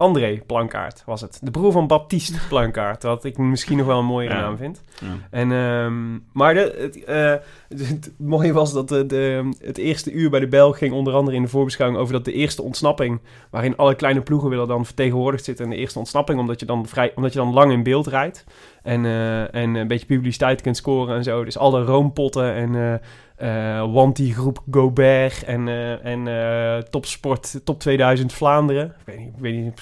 [0.00, 1.38] André Plankaart was het.
[1.42, 3.02] De broer van Baptiste Plankaart.
[3.02, 4.40] Wat ik misschien nog wel een mooiere Ja.
[4.40, 4.82] naam vind.
[5.00, 5.06] Ja.
[5.30, 7.34] En, ehm, maar de, het, eh,
[7.68, 11.12] het, het mooie was dat de, de, het eerste uur bij de Belg ging onder
[11.14, 14.84] andere in de voorbeschouwing over dat de eerste ontsnapping, waarin alle kleine ploegen willen dan
[14.84, 17.82] vertegenwoordigd zitten in de eerste ontsnapping, omdat je dan, vrij, omdat je dan lang in
[17.82, 18.44] beeld rijdt
[18.82, 21.44] en, eh, en een beetje publiciteit kunt scoren en zo.
[21.44, 23.00] Dus alle roompotten en
[23.36, 28.86] eh Wanty Groep Gobert en, eh, en Topsport Top 2000 Vlaanderen.
[28.86, 29.74] Ik weet niet, ik weet niet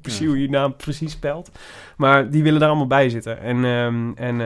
[0.00, 1.50] precies hoe je naam precies spelt.
[1.96, 3.40] Maar die willen daar allemaal bij zitten.
[3.40, 4.40] En, ehm, en,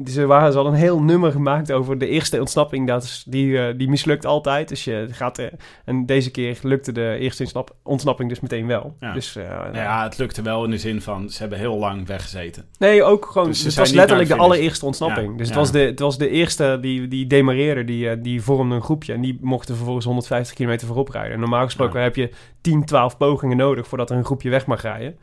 [0.00, 2.86] eh, Ehm, dus waren, ze hadden een heel nummer gemaakt over de eerste ontsnapping.
[2.86, 4.68] Dat is, die, eh, die mislukt altijd.
[4.68, 5.50] Dus je gaat er,
[5.84, 8.96] en deze keer lukte de eerste ontsnap- ontsnapping dus meteen wel.
[9.00, 9.12] Ja.
[9.12, 12.06] Dus, eh, Nou ja, het lukte wel in de zin van ze hebben heel lang
[12.06, 12.64] weggezeten.
[12.78, 13.46] Nee, ook gewoon.
[13.46, 15.30] Dus ze het was letterlijk de allereerste ontsnapping.
[15.30, 15.60] Ja, Dus het, ja.
[15.62, 19.12] was de, het was de eerste die, die demareerde, die, eh, die vormde een groepje.
[19.12, 21.32] En die mochten vervolgens 150 kilometer voorop rijden.
[21.32, 24.82] En normaal gesproken heb je 10, 12 pogingen nodig voordat er een groepje weg mag
[24.82, 25.18] rijden.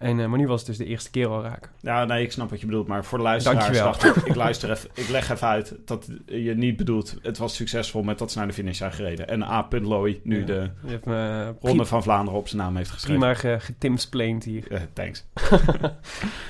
[0.00, 1.70] En, eh, maar nu was het dus de eerste keer al raak.
[1.80, 2.86] Ja, nee, ik snap wat je bedoelt.
[2.86, 6.54] Maar voor de luisteraars dacht ik, ik luister even, ik leg even uit dat je
[6.54, 9.28] niet bedoelt, het was succesvol met dat ze naar de finish zijn gereden.
[9.28, 9.66] En A.
[9.70, 10.44] Looy nu Ja.
[10.44, 10.70] de
[11.06, 13.18] uh, Ronde van Vlaanderen op zijn naam heeft geschreven.
[13.18, 14.70] prima ge, getimsplained hier.
[14.72, 15.24] Eh, thanks.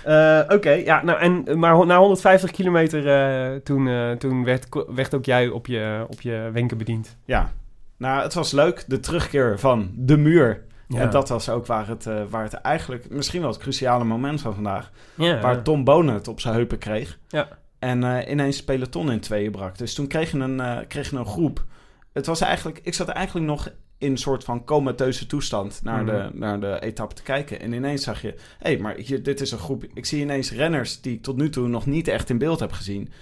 [0.05, 5.15] Eh, Oké, ja, nou, en, maar na 150 kilometer eh, toen, eh, toen werd, werd
[5.15, 7.17] ook jij op je, op je wenken bediend.
[7.25, 7.53] Ja,
[7.97, 8.85] nou, het was leuk.
[8.87, 10.63] De terugkeer van de muur.
[10.93, 11.01] Ja.
[11.01, 14.41] En dat was ook waar het, eh, waar het eigenlijk, misschien wel het cruciale moment
[14.41, 15.41] van vandaag, ja.
[15.41, 17.19] waar Tom Bonen het op zijn heupen kreeg.
[17.29, 17.49] Ja.
[17.79, 19.79] En eh, ineens het peloton in tweeën brak.
[19.79, 21.65] Dus toen kreeg je een, eh, kreeg je een groep.
[22.13, 26.13] Het was eigenlijk, ik zat eigenlijk nog in een soort van comateuze toestand naar, de,
[26.13, 26.39] Mhm.
[26.39, 27.61] naar de etappe te kijken.
[27.61, 29.85] En ineens zag je, hé, hey, maar hier, dit is een groep.
[29.95, 32.73] Ik zie ineens renners die ik tot nu toe nog niet echt in beeld heb
[32.73, 33.13] gezien.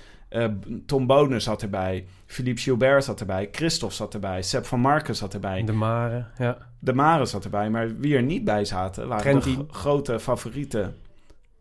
[0.87, 5.35] Tom Bonen zat erbij, Philippe Gilbert zat erbij, Christophe zat erbij, Sepp van Marken zat
[5.35, 5.65] erbij.
[5.65, 6.59] De Mare, ja.
[6.79, 9.09] De Mare zat erbij, maar wie er niet bij zaten...
[9.09, 9.57] waren Trentin.
[9.59, 10.97] de g- grote favorieten.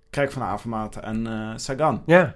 [0.09, 2.03] Kijk van Avermaat en eh, Sagan.
[2.05, 2.33] Ja,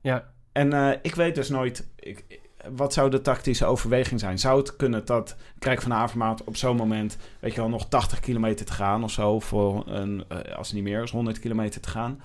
[0.00, 0.32] ja.
[0.52, 1.88] En eh, ik weet dus nooit...
[1.96, 4.38] Ik, wat zou de tactische overweging zijn?
[4.38, 7.16] Zou het kunnen dat Kijk van Avermaat op zo'n moment...
[7.40, 9.40] weet je wel, nog 80 kilometer te gaan of zo...
[9.40, 12.20] voor een, eh, als het niet meer is, 100 kilometer te gaan...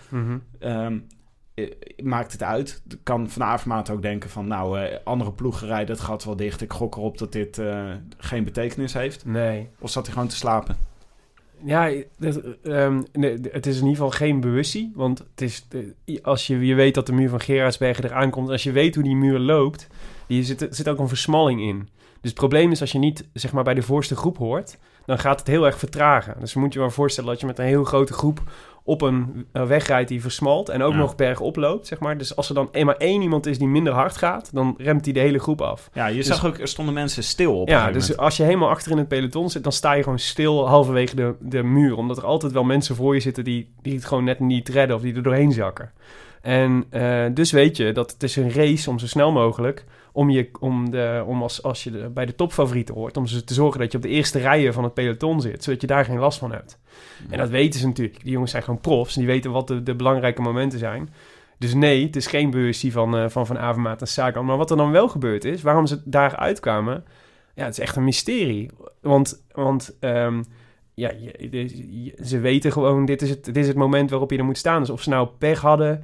[0.59, 0.87] Eh,
[2.03, 2.81] maakt het uit.
[3.03, 4.47] Kan Van Avermaat ook denken van...
[4.47, 6.61] nou, eh, andere ploegen rijden het gat wel dicht.
[6.61, 9.25] Ik gok erop dat dit eh, geen betekenis heeft.
[9.25, 9.69] Nee.
[9.79, 10.77] Of zat hij gewoon te slapen?
[11.63, 14.91] Ja, dat, ehm, nee, het is in ieder geval geen bewustie.
[14.95, 15.67] Want het is,
[16.05, 18.49] eh, als je, je weet dat de muur van Gerardsbergen eraan komt...
[18.49, 19.87] als je weet hoe die muur loopt...
[20.27, 21.89] die zit, er zit ook een versmalling in.
[22.21, 24.77] Dus het probleem is als je niet zeg maar, bij de voorste groep hoort...
[25.05, 26.35] dan gaat het heel erg vertragen.
[26.39, 28.43] Dus moet je maar voorstellen dat je met een heel grote groep...
[28.89, 30.97] op een eh, weg rijdt die versmalt en ook Ja.
[30.97, 32.17] nog bergop loopt, zeg maar.
[32.17, 34.49] Dus als er dan eenmaal één iemand is die minder hard gaat...
[34.53, 35.89] dan remt hij de hele groep af.
[35.93, 37.67] Ja, je Dus- zag ook, er stonden mensen stil op.
[37.67, 40.67] Ja, dus als je helemaal achter in het peloton zit, dan sta je gewoon stil
[40.67, 41.97] halverwege de, de muur.
[41.97, 44.95] Omdat er altijd wel mensen voor je zitten die, die het gewoon net niet redden
[44.95, 45.91] of die er doorheen zakken.
[46.41, 50.29] En eh, dus weet je dat het is een race om zo snel mogelijk, om,
[50.29, 53.79] je, om, de, om als, als je bij de topfavorieten hoort, om ze te zorgen
[53.79, 56.39] dat je op de eerste rijen van het peloton zit, zodat je daar geen last
[56.39, 56.79] van hebt.
[57.29, 58.23] En dat weten ze natuurlijk.
[58.23, 61.09] Die jongens zijn gewoon profs en die weten wat de, de belangrijke momenten zijn.
[61.57, 64.45] Dus nee, het is geen bewustzijn van eh, Van, van Avermaat en Sagan.
[64.45, 67.03] Maar wat er dan wel gebeurd is, waarom ze daar uitkwamen...
[67.55, 68.69] Ja, het is echt een mysterie.
[69.01, 70.43] Want, want ehm,
[70.93, 71.11] ja,
[72.23, 74.79] ze weten gewoon, dit is, het, dit is het moment waarop je er moet staan.
[74.79, 76.03] Dus of ze nou pech hadden,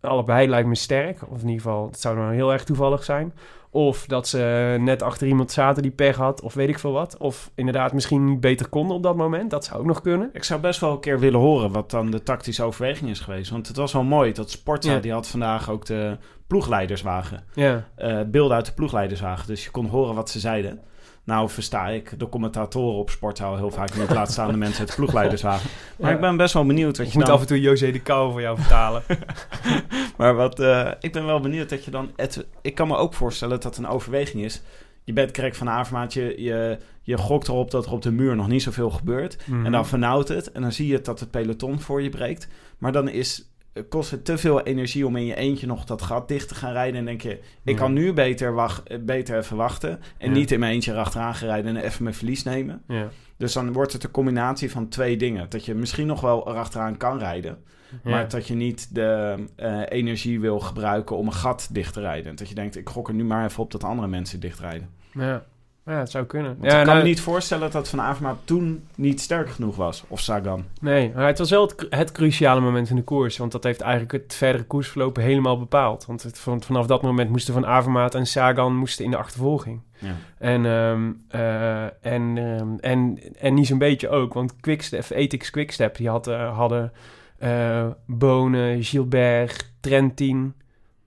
[0.00, 1.18] allebei lijkt me sterk.
[1.28, 3.32] Of in ieder geval, het zou dan heel erg toevallig zijn.
[3.70, 7.16] Of dat ze net achter iemand zaten die pech had, of weet ik veel wat.
[7.16, 9.50] Of inderdaad misschien niet beter konden op dat moment.
[9.50, 10.30] Dat zou ook nog kunnen.
[10.32, 13.50] Ik zou best wel een keer willen horen wat dan de tactische overweging is geweest.
[13.50, 14.98] Want het was wel mooi dat Sportza, Ja.
[14.98, 17.44] die had vandaag ook de ploegleiderswagen.
[17.54, 19.46] Ja, eh beelden uit de ploegleiderswagen.
[19.46, 20.80] Dus je kon horen wat ze zeiden.
[21.28, 24.10] Nou versta ik de commentatoren op Sportza al heel vaak niet.
[24.10, 25.70] Laat staan de mensen uit de ploegleiderswagen.
[25.98, 26.14] Maar Ja.
[26.14, 27.34] ik ben best wel benieuwd wat ik je moet dan...
[27.34, 29.02] af en toe José de Kou voor jou vertalen.
[30.18, 32.10] Maar wat, eh, ik ben wel benieuwd dat je dan...
[32.16, 34.62] Het, ik kan me ook voorstellen dat het een overweging is.
[35.04, 38.36] Je bent Krek van Avermaat, je, je, je gokt erop dat er op de muur
[38.36, 39.38] nog niet zoveel gebeurt.
[39.46, 39.66] Mhm.
[39.66, 40.52] En dan vernauwt het.
[40.52, 42.48] En dan zie je dat het peloton voor je breekt.
[42.78, 43.50] Maar dan is,
[43.88, 46.72] kost het te veel energie om in je eentje nog dat gat dicht te gaan
[46.72, 46.98] rijden.
[46.98, 50.00] En denk je, ik kan nu beter, wacht, eh, beter even wachten.
[50.18, 52.82] En niet in mijn eentje erachteraan gaan rijden en even mijn verlies nemen.
[52.88, 53.08] Ja.
[53.36, 55.46] Dus dan wordt het een combinatie van twee dingen.
[55.48, 57.58] Dat je misschien nog wel erachteraan kan rijden.
[58.04, 58.10] Ja.
[58.10, 62.36] Maar dat je niet de eh, energie wil gebruiken om een gat dicht te rijden.
[62.36, 64.88] Dat je denkt, ik gok er nu maar even op dat andere mensen dicht rijden.
[65.12, 65.44] Ja.
[65.88, 66.50] Ja, het zou kunnen.
[66.58, 69.76] Want ja, ik kan nou, me niet voorstellen dat Van Avermaat toen niet sterk genoeg
[69.76, 70.04] was.
[70.08, 70.64] Of Sagan.
[70.80, 73.36] Nee, maar het was wel het, cru- het cruciale moment in de koers.
[73.36, 76.06] Want dat heeft eigenlijk het verdere koersverloop helemaal bepaald.
[76.06, 79.80] Want het, van, vanaf dat moment moesten Van Avermaat en Sagan moesten in de achtervolging.
[79.98, 80.14] Ja.
[80.38, 84.34] En, ehm, eh, en, ehm, en, en niet zo'n beetje ook.
[84.34, 86.92] Want Quickstep, Ethics Quickstep, die had, eh, hadden
[87.38, 90.54] eh Bonen, Gilbert, Trentin.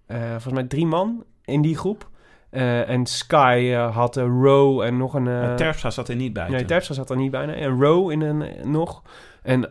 [0.08, 2.10] volgens mij drie man in die groep.
[2.52, 5.26] Eh, en Sky eh, had eh, Rowe en nog een...
[5.26, 6.48] Uh, Terpstra zat er niet bij.
[6.48, 6.68] Nee, toen.
[6.68, 7.46] Terpstra zat er niet bij.
[7.46, 7.56] nee.
[7.56, 9.02] En Rowe in een, nog.
[9.42, 9.62] En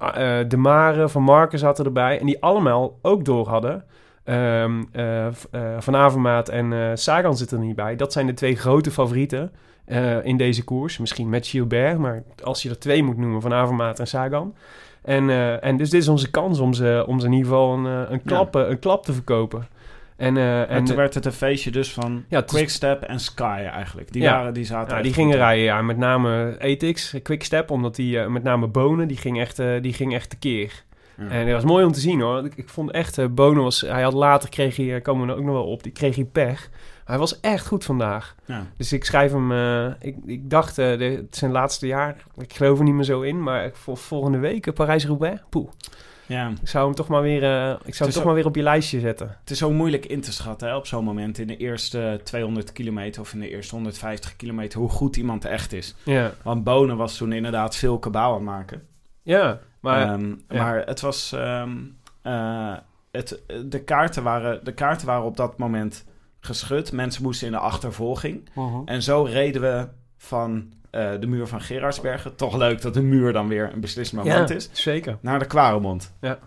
[0.49, 2.21] De Mare van Marken zaten erbij.
[2.21, 3.85] En die allemaal ook door hadden.
[4.25, 5.33] Ehm, eh, eh,
[5.79, 7.97] van Avermaat en Sagan zitten er niet bij.
[7.97, 9.53] Dat zijn de twee grote favorieten
[10.23, 10.99] in deze koers.
[10.99, 14.55] Misschien met Gilbert, maar als je er twee moet noemen, Van Avermaat en Sagan.
[15.03, 18.12] En, en dus dit is onze kans om ze, om ze in ieder geval een,
[18.12, 19.66] een, klap, een klap te verkopen.
[20.20, 23.62] En, eh, En en toen werd het een feestje dus van ja, Quickstep en Sky
[23.72, 24.12] eigenlijk.
[24.12, 24.33] Die, Ja.
[24.37, 25.38] waren, die zaten ja, die gingen in.
[25.38, 29.59] rijden, ja, met name Etix, Quickstep, omdat die eh, met name Bonen, die ging echt,
[29.59, 30.83] eh, die ging echt tekeer.
[31.16, 31.28] Ja.
[31.28, 32.44] En dat was mooi om te zien hoor.
[32.44, 35.54] Ik, ik vond echt, Bonen was, hij had later, kreeg hij, komen we ook nog
[35.54, 36.70] wel op, die kreeg hij pech.
[37.04, 38.35] Hij was echt goed vandaag.
[38.44, 38.66] Ja.
[38.76, 39.52] Dus ik schrijf hem,
[40.00, 43.20] ik, ik dacht, de, het is zijn laatste jaar, ik geloof er niet meer zo
[43.20, 45.68] in, maar voor volgende week, Parijs-Roubaix, poeh.
[46.31, 46.53] Ja.
[46.61, 48.62] Ik zou hem toch maar weer, eh, ik zou hem toch maar weer op je
[48.62, 49.37] lijstje zetten.
[49.40, 52.73] Het is zo moeilijk in te schatten hè, op zo'n moment in de eerste 200
[52.73, 55.95] kilometer of in de eerste 150 kilometer hoe goed iemand echt is.
[56.03, 58.83] Ja, Want Bonen was toen inderdaad veel kabaal aan het maken.
[59.23, 60.62] ja maar Ehm, ja.
[60.62, 61.33] Maar het was.
[61.33, 61.77] ehm,
[62.23, 62.77] eh,
[63.11, 66.05] het, de, kaarten waren, de kaarten waren op dat moment
[66.40, 66.93] geschud.
[66.93, 68.49] Mensen moesten in de achtervolging.
[68.85, 72.37] En zo reden we van eh, de muur van Gerardsbergen.
[72.37, 74.68] Toch leuk dat de muur dan weer een beslissend moment ja, is.
[74.72, 75.18] zeker.
[75.20, 76.14] Naar de Kwaremond.
[76.20, 76.38] Ja.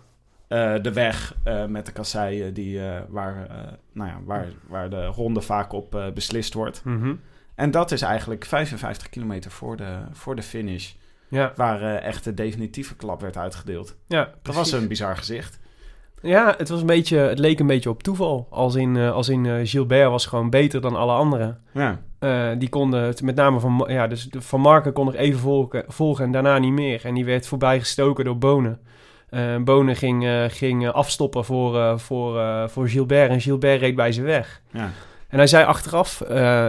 [0.48, 3.48] Eh, de weg eh, met de kasseien die, waar,
[3.92, 6.84] nou ja, waar, waar de ronde vaak op beslist wordt.
[6.84, 7.14] Mhm.
[7.54, 10.92] En dat is eigenlijk 55 kilometer voor de, voor de finish.
[11.28, 13.96] Ja, Waar echt de definitieve klap werd uitgedeeld.
[14.06, 15.58] ja, Dat was een bizar gezicht.
[16.24, 18.46] Ja, het, was een beetje, het leek een beetje op toeval.
[18.50, 21.58] Als in, eh, als in eh, Gilbert was gewoon beter dan alle anderen.
[21.72, 22.00] Ja.
[22.18, 25.84] Eh, die konden, het- met name van, ja, dus van Marken kon nog even volgen,
[25.88, 27.04] volgen en daarna niet meer.
[27.04, 28.78] En die werd voorbij gestoken door Bonen.
[29.64, 34.62] Bonen ging, ging afstoppen voor, voor, voor Gilbert en Gilbert reed bij ze weg.
[34.70, 34.90] ja.
[35.28, 36.22] En hij zei achteraf,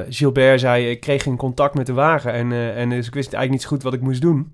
[0.10, 3.52] Gilbert zei, ik kreeg geen contact met de wagen en, en dus ik wist eigenlijk
[3.52, 4.54] niet zo goed wat ik moest doen.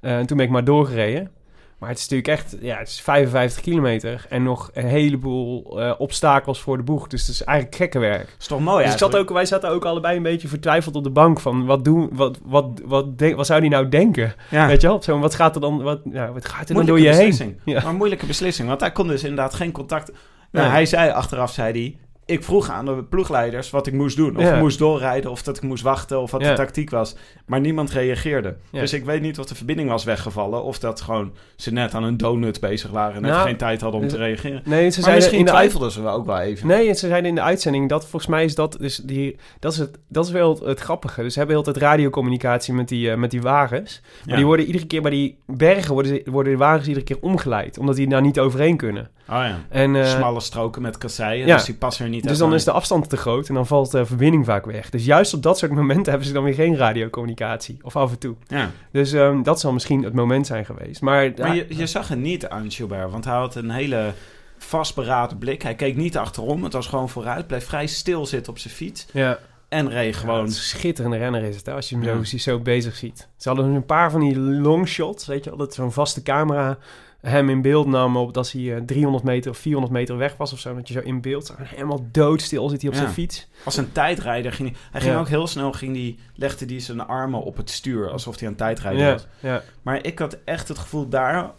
[0.00, 1.30] En toen ben ik maar doorgereden.
[1.78, 5.92] Maar het is natuurlijk echt, ja, het is 55 kilometer en nog een heleboel eh,
[5.98, 7.06] obstakels voor de boeg.
[7.06, 8.36] Dus het is eigenlijk gekke werk.
[8.38, 11.04] is toch mooi dus ik zat ook, wij zaten ook allebei een beetje vertwijfeld op
[11.04, 14.34] de bank van wat doen, wat, wat, wat, wat zou die nou denken?
[14.50, 14.66] Ja.
[14.66, 15.02] Weet je wel?
[15.02, 16.00] Zo, wat gaat er dan, wat,
[16.32, 17.60] wat gaat er dan door je heen?
[17.64, 17.80] Ja.
[17.80, 18.68] Maar een moeilijke beslissing.
[18.68, 20.12] Want hij kon dus inderdaad geen contact...
[20.50, 20.74] Nou, Nee.
[20.76, 21.96] hij zei achteraf, zei hij...
[22.26, 24.36] Ik vroeg aan de ploegleiders wat ik moest doen.
[24.36, 24.54] Of Ja.
[24.54, 26.50] ik moest doorrijden, of dat ik moest wachten, of wat Ja.
[26.50, 27.16] de tactiek was.
[27.46, 28.56] Maar niemand reageerde.
[28.70, 28.80] Ja.
[28.80, 30.62] Dus ik weet niet of de verbinding was weggevallen...
[30.62, 33.14] of dat gewoon ze net aan een donut bezig waren...
[33.16, 34.62] en Nou, geen tijd hadden om te reageren.
[34.64, 36.66] Nee, ze Maar zeiden misschien in de twijfelden ze wel ook wel even.
[36.66, 39.78] Nee, ze zeiden in de uitzending dat volgens mij is dat dus die dat is
[39.78, 41.22] het dat is wel het, grappige.
[41.22, 44.66] Dus ze hebben heel tijd radiocommunicatie met die eh, met die wagens, maar die worden
[44.66, 48.22] iedere keer bij die bergen worden worden de wagens iedere keer omgeleid, omdat die daar
[48.22, 49.10] niet overheen kunnen.
[49.28, 49.58] Oh ja.
[49.68, 51.56] En eh, Smalle stroken met kasseien, ja.
[51.56, 53.90] dus die passen er niet dus dan is de afstand te groot en dan valt
[53.90, 54.90] de verbinding vaak weg.
[54.90, 58.18] Dus juist op dat soort momenten hebben ze dan weer geen radiocommunicatie of af en
[58.18, 58.34] toe.
[58.48, 58.70] Ja.
[58.92, 61.00] Dus ehm, dat zal misschien het moment zijn geweest.
[61.00, 64.12] Maar, Maar je, je zag het niet aan Gilbert, want hij had een hele
[64.58, 65.62] vastberaden blik.
[65.62, 67.46] Hij keek niet achterom, het was gewoon vooruit.
[67.46, 71.66] Bleef vrij stil zitten op zijn fiets ja, en reed Gewoon schitterende renner is het,
[71.66, 72.24] hè, als je hem Ja.
[72.24, 73.28] zo, zo bezig ziet.
[73.36, 76.78] Ze hadden een paar van die longshots, weet je wel, dat zo'n vaste camera
[77.28, 80.52] hem in beeld nam op dat hij eh, 300 meter of 400 meter weg was
[80.52, 80.74] of zo.
[80.74, 81.56] Dat je zo in beeld zag.
[81.70, 83.02] Helemaal doodstil zit hij op Ja.
[83.02, 83.48] zijn fiets.
[83.64, 84.78] Als een tijdrijder ging hij...
[84.90, 85.20] Hij ging Ja.
[85.20, 88.54] ook heel snel, ging die, legde hij zijn armen op het stuur, alsof hij aan
[88.54, 89.26] tijdrijden Ja, was.
[89.40, 91.50] ja, Maar ik had echt het gevoel daar,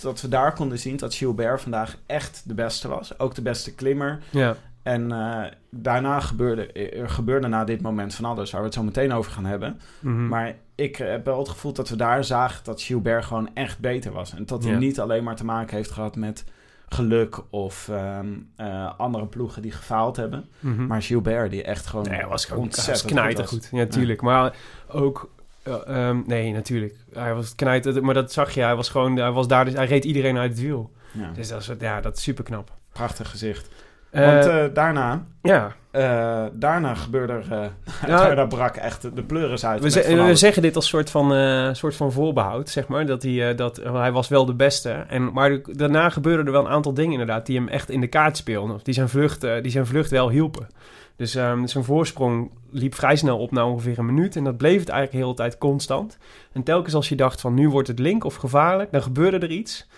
[0.00, 3.18] dat we daar konden zien dat Gilbert vandaag echt de beste was.
[3.18, 4.18] Ook de beste klimmer.
[4.30, 4.56] ja.
[4.82, 8.82] En eh, daarna gebeurde, er gebeurde na dit moment van alles, waar we het zo
[8.82, 9.80] meteen over gaan hebben.
[10.00, 10.28] Mhm.
[10.28, 14.12] Maar ik heb wel het gevoel dat we daar zagen dat Gilbert gewoon echt beter
[14.12, 14.34] was.
[14.34, 14.78] En dat hij Ja.
[14.78, 16.44] niet alleen maar te maken heeft gehad met
[16.88, 20.48] geluk of ehm, eh, andere ploegen die gefaald hebben.
[20.60, 20.86] Mhm.
[20.86, 24.22] Maar Gilbert die echt gewoon Nee, was gewoon ontzettend was goed Ja, natuurlijk.
[24.22, 24.54] Maar
[24.88, 25.30] ook...
[25.62, 25.74] eh,
[26.08, 26.94] ehm, nee, natuurlijk.
[27.12, 28.60] Hij was knijter, maar dat zag je.
[28.62, 30.92] Hij was gewoon, hij was daar, dus hij reed iedereen uit het wiel.
[31.12, 32.70] Ja, Dus dat is, ja, dat is super knap.
[32.92, 33.68] prachtig gezicht.
[34.10, 37.52] Want eh, daarna, ja, eh, daarna gebeurde er...
[37.52, 39.82] eh daar brak echt de pleuris uit.
[39.82, 43.06] We, zeggen dit als soort van, eh, soort van voorbehoud, zeg maar.
[43.06, 44.90] Dat hij, dat, hij was wel de beste.
[44.90, 47.46] En, maar daarna gebeurden er wel een aantal dingen inderdaad...
[47.46, 48.74] die hem echt in de kaart speelden.
[48.74, 50.68] Of die zijn vlucht, die zijn vlucht wel hielpen.
[51.16, 54.36] Dus ehm, zijn voorsprong liep vrij snel op na ongeveer een minuut.
[54.36, 56.18] En dat bleef het eigenlijk de hele tijd constant.
[56.52, 58.92] En telkens als je dacht van nu wordt het link of gevaarlijk...
[58.92, 59.88] dan gebeurde er iets...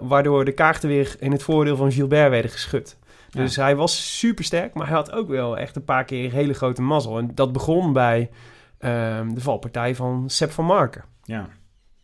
[0.00, 2.96] waardoor de kaarten weer in het voordeel van Gilbert werden geschud.
[3.32, 6.52] Dus hij was super sterk, maar hij had ook wel echt een paar keer hele
[6.54, 7.18] grote mazzel.
[7.18, 8.30] En dat begon bij
[8.78, 11.04] ehm, de valpartij van Sepp van Marken.
[11.24, 11.48] Ja,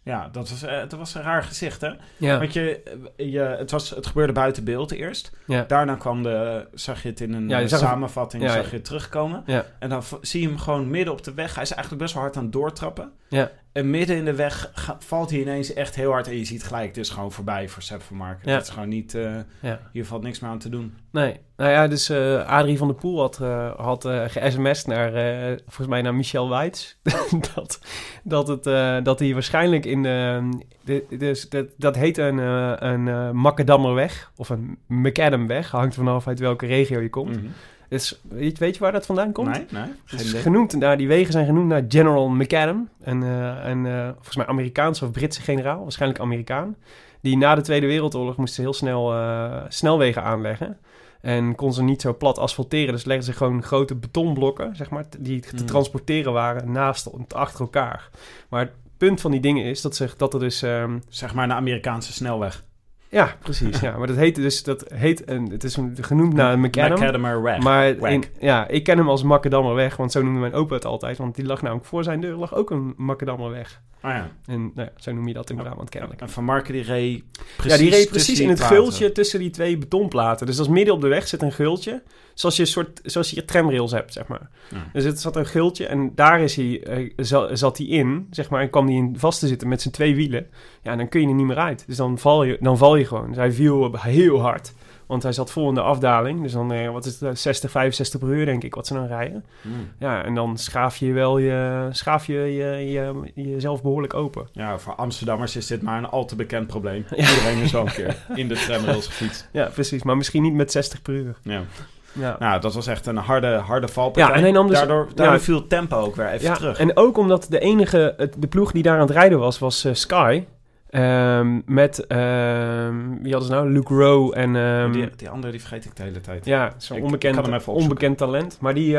[0.02, 1.90] ja dat, was, eh, dat was een raar gezicht, hè?
[2.16, 2.82] Ja, Want je,
[3.16, 5.32] eh, je, het, was, het gebeurde buiten beeld eerst.
[5.46, 8.50] ja, Daarna kwam de, zag je het in een Ja, je eh, zag het- samenvatting,
[8.50, 9.42] zag je het terugkomen.
[9.46, 11.54] ja, En dan zie je hem gewoon midden op de weg.
[11.54, 13.12] Hij is eigenlijk best wel hard aan het doortrappen.
[13.28, 16.26] ja, En midden in de weg valt hij ineens echt heel hard.
[16.28, 18.48] En je ziet gelijk, het is gewoon voorbij voor Sepp van Marken.
[18.50, 18.54] Ja.
[18.56, 19.14] Het is gewoon niet...
[19.14, 19.80] eh, Ja.
[19.92, 20.94] Hier valt niks meer aan te doen.
[21.10, 25.14] Nee, nou ja, dus eh Adrie van der Poel had, eh had eh ge-sms'd naar,
[25.14, 26.94] eh, volgens mij naar Michel Weitz,
[27.54, 27.80] dat,
[28.24, 30.48] dat, het, eh, dat hij waarschijnlijk in de,
[30.84, 36.26] de dus dat, dat heet een, eh een eh, Macadammerweg, of een McAdamweg, hangt vanaf
[36.26, 37.36] uit welke regio je komt.
[37.36, 37.46] Mhm.
[37.88, 39.48] Dus weet, weet je waar dat vandaan komt?
[39.48, 39.82] Nee, nee.
[39.82, 40.40] Het Geen is idee.
[40.40, 44.46] genoemd naar, die wegen zijn genoemd naar General McAdam, een, eh, een eh, volgens mij
[44.46, 46.76] Amerikaanse of Britse generaal, waarschijnlijk Amerikaan.
[47.20, 50.78] Die na de Tweede Wereldoorlog moesten heel snel eh, snelwegen aanleggen.
[51.20, 55.04] En kon ze niet zo plat asfalteren, dus legden ze gewoon grote betonblokken, zeg maar,
[55.18, 55.66] die te Hmm.
[55.66, 58.08] transporteren waren naast, achter elkaar.
[58.48, 60.62] Maar het punt van die dingen is dat, ze, dat er dus...
[60.62, 62.64] ehm, Zeg maar een Amerikaanse snelweg.
[63.10, 63.80] Ja, precies.
[63.80, 67.42] ja, maar dat heet dus, dat heet een, het is een, genoemd naar McAdam.
[67.42, 67.62] Weg.
[67.62, 71.18] Maar in, ja, ik ken hem als Macadammerweg, want zo noemde mijn opa het altijd.
[71.18, 73.80] Want die lag namelijk voor zijn deur lag ook een Macadammerweg.
[74.02, 74.30] Oh ja.
[74.46, 76.20] En nou ja, zo noem je dat in Brabant kennelijk.
[76.20, 77.24] En Van Marken die reed
[77.56, 78.76] precies ja, die reed precies in het platen.
[78.76, 80.46] gultje tussen die twee betonplaten.
[80.46, 82.02] Dus als midden op de weg zit een gultje.
[82.38, 84.48] Zoals je, een soort, zoals je tramrails hebt, zeg maar.
[84.92, 88.50] Dus het zat een gultje en daar is hij, eh, za- zat hij in, zeg
[88.50, 88.60] maar.
[88.60, 90.46] En kwam hij in vast te zitten met zijn twee wielen.
[90.82, 91.84] Ja, dan kun je er niet meer uit.
[91.86, 93.26] Dus dan val je, dan val je gewoon.
[93.28, 94.72] Dus hij viel heel hard.
[95.06, 96.42] Want hij zat vol in de afdaling.
[96.42, 99.06] Dus dan, eh, wat is het, 60, 65 per uur denk ik, wat ze dan
[99.06, 99.44] rijden.
[99.62, 99.88] Hmm.
[99.98, 104.48] Ja, en dan schaaf je wel je, schaaf je, je, je, jezelf behoorlijk open.
[104.52, 107.04] Ja, voor Amsterdammers is dit maar een al te bekend probleem.
[107.16, 109.48] Iedereen is wel een keer in de tramrails gefietst.
[109.52, 110.02] Ja, precies.
[110.02, 111.36] Maar misschien niet met 60 per uur.
[111.42, 111.62] Ja.
[112.12, 112.36] Ja.
[112.38, 114.32] Nou, dat was echt een harde, harde valpartij.
[114.32, 115.40] Ja, en hij nam dus- daardoor daardoor ja.
[115.42, 116.78] viel tempo ook weer even ja, terug.
[116.78, 119.84] En ook omdat de enige, het, de ploeg die daar aan het rijden was, was
[119.84, 120.44] eh, Sky.
[120.90, 123.70] Ehm, met, ehm, wie hadden ze nou?
[123.70, 124.56] Luke Rowe en...
[124.56, 126.44] ehm, die, die andere die vergeet ik de hele tijd.
[126.44, 128.58] ja, zo'n onbekend, onbekend talent.
[128.60, 128.98] Maar die,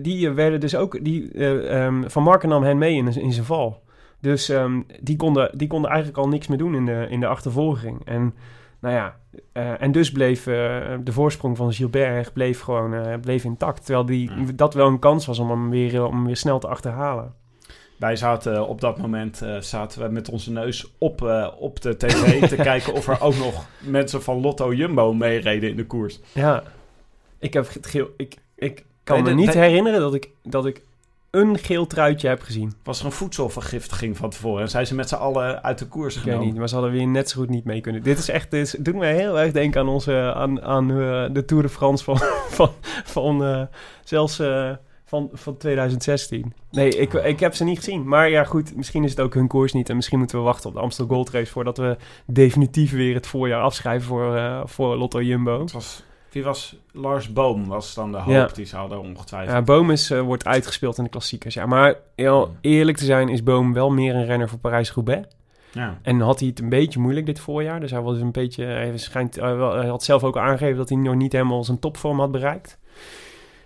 [0.00, 1.04] die eh, werden dus ook...
[1.04, 3.82] Die, eh, Van Marken nam hen mee in, in zijn val.
[4.20, 4.52] Dus
[5.00, 8.00] die, konden, die konden eigenlijk al niks meer doen in de, in de achtervolging.
[8.04, 8.34] En
[8.80, 9.16] nou ja,
[9.52, 10.54] eh, en dus bleef eh,
[11.04, 13.84] de voorsprong van Gilbert bleef gewoon eh, bleef intact.
[13.84, 14.52] Terwijl die, Ja.
[14.54, 17.34] dat wel een kans was om hem weer, om hem weer snel te achterhalen.
[17.98, 21.22] Wij zaten op dat moment zaten we met onze neus op,
[21.58, 25.76] op de tv te kijken of er ook nog mensen van Lotto Jumbo meereden in
[25.76, 26.20] de koers.
[26.32, 26.62] Ja,
[27.38, 28.08] ik heb het geel.
[28.16, 30.82] Ik, ik kan Nee, me de- niet de- herinneren dat ik, dat ik
[31.30, 32.72] een geel truitje heb gezien.
[32.84, 36.14] Was er een voedselvergiftiging van tevoren en zijn ze met z'n allen uit de koers
[36.16, 36.48] Ik weet genomen?
[36.50, 38.02] niet, maar ze hadden weer net zo goed niet mee kunnen.
[38.02, 41.24] Dit is echt, dit is- doet mij heel erg denken aan onze, aan, aan eh,
[41.32, 42.16] de Tour de France van,
[42.58, 42.70] van,
[43.04, 43.62] van eh,
[44.04, 44.70] zelfs eh,
[45.04, 46.52] van, van 2016.
[46.70, 48.08] Nee, ik, ik heb ze niet gezien.
[48.08, 49.88] Maar ja, goed, misschien is het ook hun koers niet.
[49.88, 53.26] En misschien moeten we wachten op de Amstel Gold Race voordat we definitief weer het
[53.26, 55.60] voorjaar afschrijven voor, voor Lotto Jumbo.
[55.60, 57.66] Het was, wie was Lars Boom?
[57.66, 58.46] Was dan de hoop Ja.
[58.54, 59.56] die ze hadden ongetwijfeld.
[59.56, 61.54] Ja, Boom is, eh, wordt uitgespeeld in de klassiekers.
[61.54, 65.28] Ja, maar heel eerlijk te zijn is Boom wel meer een renner voor Parijs-Roubaix.
[65.72, 65.98] Ja.
[66.02, 67.80] En had hij het een beetje moeilijk dit voorjaar.
[67.80, 68.64] Dus hij was een beetje.
[68.64, 71.78] Hij, schijnt, hij wel- hij had zelf ook aangegeven dat hij nog niet helemaal zijn
[71.78, 72.78] topvorm had bereikt.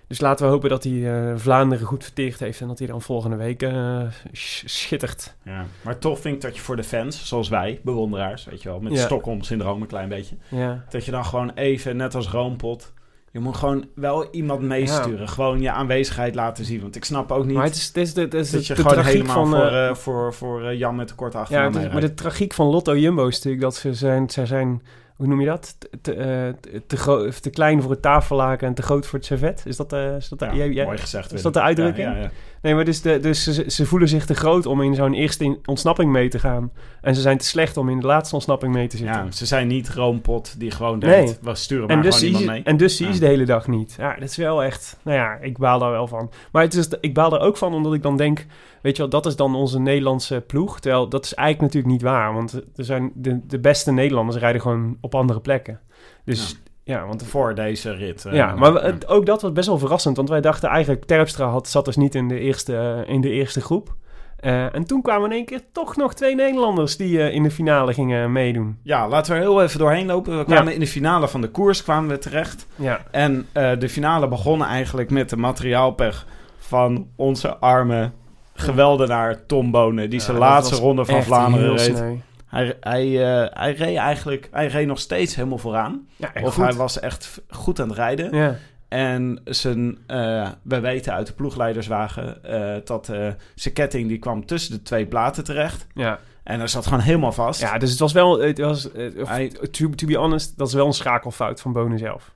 [0.09, 2.61] Dus laten we hopen dat hij eh, Vlaanderen goed verteerd heeft.
[2.61, 4.01] En dat hij dan volgende week eh,
[4.33, 5.35] sch- schittert.
[5.45, 5.65] Ja.
[5.83, 8.81] Maar toch vind ik dat je voor de fans, zoals wij, bewonderaars, weet je wel,
[8.81, 8.99] met Ja.
[8.99, 10.85] Stockholm-syndroom een klein beetje, Ja.
[10.91, 12.93] dat je dan gewoon even, net als Roompot,
[13.31, 15.29] je moet gewoon wel iemand meesturen.
[15.29, 16.81] Gewoon je aanwezigheid laten zien.
[16.81, 18.75] Want ik snap ook niet Maar het is, het is, de, het is dat je
[18.75, 19.51] de gewoon tragiek helemaal van.
[19.51, 22.67] voor, eh, voor, voor Jan met de korte ja, achternaam is- maar de tragiek van
[22.67, 24.31] Lotto Jumbo is natuurlijk dat ze zijn.
[24.31, 24.83] Ze zijn
[25.17, 25.77] hoe noem je dat?
[25.79, 26.27] Te, te, eh,
[26.61, 29.63] te, te, te klein voor het tafellaken en te groot voor het servet.
[29.67, 31.33] Is dat, eh is dat ja, jij- jij- mooi gezegd.
[31.33, 32.09] is dat de uitdrukking?
[32.09, 32.31] Ja, ja.
[32.65, 35.45] Nee, maar dus, de, dus ze, ze voelen zich te groot om in zo'n eerste
[35.45, 36.73] in- ontsnapping mee te gaan.
[37.01, 39.25] En ze zijn te slecht om in de laatste ontsnapping mee te zitten.
[39.25, 41.25] Ja, ze zijn niet Roompot die gewoon Nee.
[41.25, 42.63] denkt, we sturen maar en, dus gewoon mee.
[42.63, 43.19] en dus zie je Ja.
[43.19, 43.95] ze de hele dag niet.
[43.99, 44.99] Ja, dat is wel echt...
[45.03, 46.31] Nou ja, ik baal daar wel van.
[46.53, 48.47] Maar het is, ik baal er ook van omdat ik dan denk...
[48.83, 50.81] Weet je wel, dat is dan onze Nederlandse ploeg.
[50.81, 52.35] Terwijl dat is eigenlijk natuurlijk niet waar.
[52.35, 55.81] Want er zijn de, de beste Nederlanders rijden gewoon op andere plekken.
[56.25, 57.23] Dus ja, want...
[57.27, 58.25] Voor deze rit.
[58.25, 60.17] eh, Ja, maar we- ook dat was best wel verrassend.
[60.17, 61.05] Want wij dachten eigenlijk...
[61.05, 63.95] Terpstra had, zat dus niet in de eerste, eh, in de eerste groep.
[64.37, 66.97] Eh, en toen kwamen in één keer toch nog twee Nederlanders...
[66.97, 68.79] die in de finale gingen meedoen.
[68.83, 70.39] Ja, laten we er heel even doorheen lopen.
[70.39, 72.67] We kwamen in de finale van de koers kwamen we terecht.
[72.77, 73.47] Ja, En
[73.79, 76.27] de finale begon eigenlijk met de materiaalpech
[76.59, 78.11] van onze arme
[78.55, 80.11] geweldenaar Tom Bonen.
[80.11, 81.97] Die Ja, zijn laatste ronde van Vlaanderen reed.
[81.97, 82.15] sneu.
[82.55, 83.05] Hij, hij,
[83.43, 86.09] eh, hij reed eigenlijk hij reed nog steeds helemaal vooraan.
[86.17, 86.65] Ja, of goed.
[86.65, 88.37] hij was echt goed aan het rijden.
[88.37, 88.57] Ja.
[88.89, 93.07] En zijn, eh, we weten uit de ploegleiderswagen eh, dat
[93.55, 95.87] zijn ketting die kwam tussen de twee platen terecht.
[95.95, 96.19] Ja.
[96.43, 97.61] En hij zat gewoon helemaal vast.
[97.61, 100.87] Ja, dus het was wel, het was, Hij- to, to be honest, dat is wel
[100.87, 102.35] een schakelfout van Bonen zelf.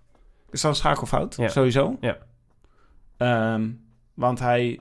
[0.51, 1.37] Is dat een schakelfout?
[1.37, 1.49] Ja.
[1.49, 1.97] Sowieso?
[2.01, 2.17] Ja.
[3.17, 3.69] Ehm,
[4.15, 4.81] want hij,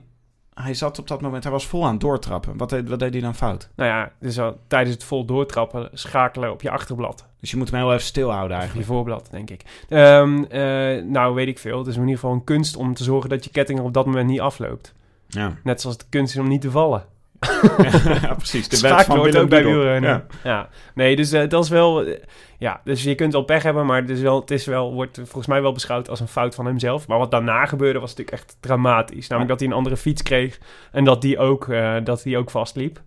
[0.62, 2.56] hij zat op dat moment, hij was vol aan het doortrappen.
[2.56, 3.68] Wat deed, wat deed hij dan fout?
[3.76, 7.26] Nou ja, dus al, tijdens het vol doortrappen schakelen op je achterblad.
[7.40, 8.86] Dus je moet hem heel even stilhouden Of je eigenlijk.
[8.88, 9.62] voorblad, denk ik.
[9.88, 11.78] Ehm, eh, nou, weet ik veel.
[11.78, 13.94] Het is in ieder geval een kunst om te zorgen dat je ketting er op
[13.94, 14.94] dat moment niet afloopt.
[15.26, 17.04] Ja, Net zoals de kunst is om niet te vallen.
[18.22, 18.68] ja precies.
[18.68, 20.10] De wet Schakelen van ook bij wielrennen.
[20.10, 20.26] Ja.
[20.44, 20.68] Ja.
[20.94, 22.04] nee, dus eh, dat is wel...
[22.04, 22.14] eh,
[22.58, 25.16] ja, dus je kunt wel pech hebben, maar het, is wel, het is wel, wordt
[25.16, 27.06] volgens mij wel beschouwd als een fout van hemzelf.
[27.08, 29.28] Maar wat daarna gebeurde was natuurlijk echt dramatisch.
[29.28, 30.58] Namelijk dat hij een andere fiets kreeg
[30.92, 33.00] en dat die ook, eh, dat die ook vastliep.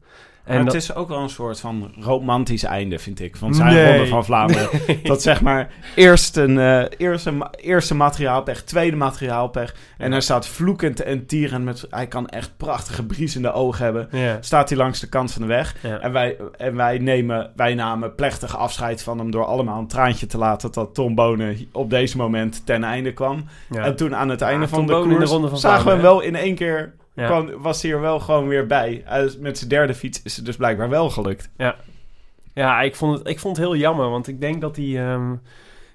[0.44, 3.54] En Maar dat- het is ook wel een soort van romantisch einde, vind ik, van
[3.54, 3.92] zijn Nee.
[3.92, 4.70] ronde van Vlaanderen.
[5.04, 9.76] Dat zeg maar eerst een eh, eerste, ma- eerste materiaalpech, tweede materiaalpech.
[9.98, 11.66] En hij staat vloekend en tierend.
[11.66, 14.08] Met, hij kan echt prachtige briesende ogen hebben.
[14.12, 15.76] ja, Staat hij langs de kant van de weg.
[15.82, 16.00] ja.
[16.00, 20.26] En wij, en wij, nemen, wij namen plechtig afscheid van hem door allemaal een traantje
[20.26, 23.46] te laten dat Tom Bonen op deze moment ten einde kwam.
[23.70, 23.84] ja.
[23.84, 26.36] En toen aan het einde van de de Ronde van zagen we hem wel in
[26.36, 27.26] één keer, Ja.
[27.26, 29.04] kwam, was hij er wel gewoon weer bij.
[29.40, 31.50] Met zijn derde fiets is het dus blijkbaar wel gelukt.
[32.54, 35.36] Ja, ik vond, het, ik vond het heel jammer, want ik denk dat hij, ehm,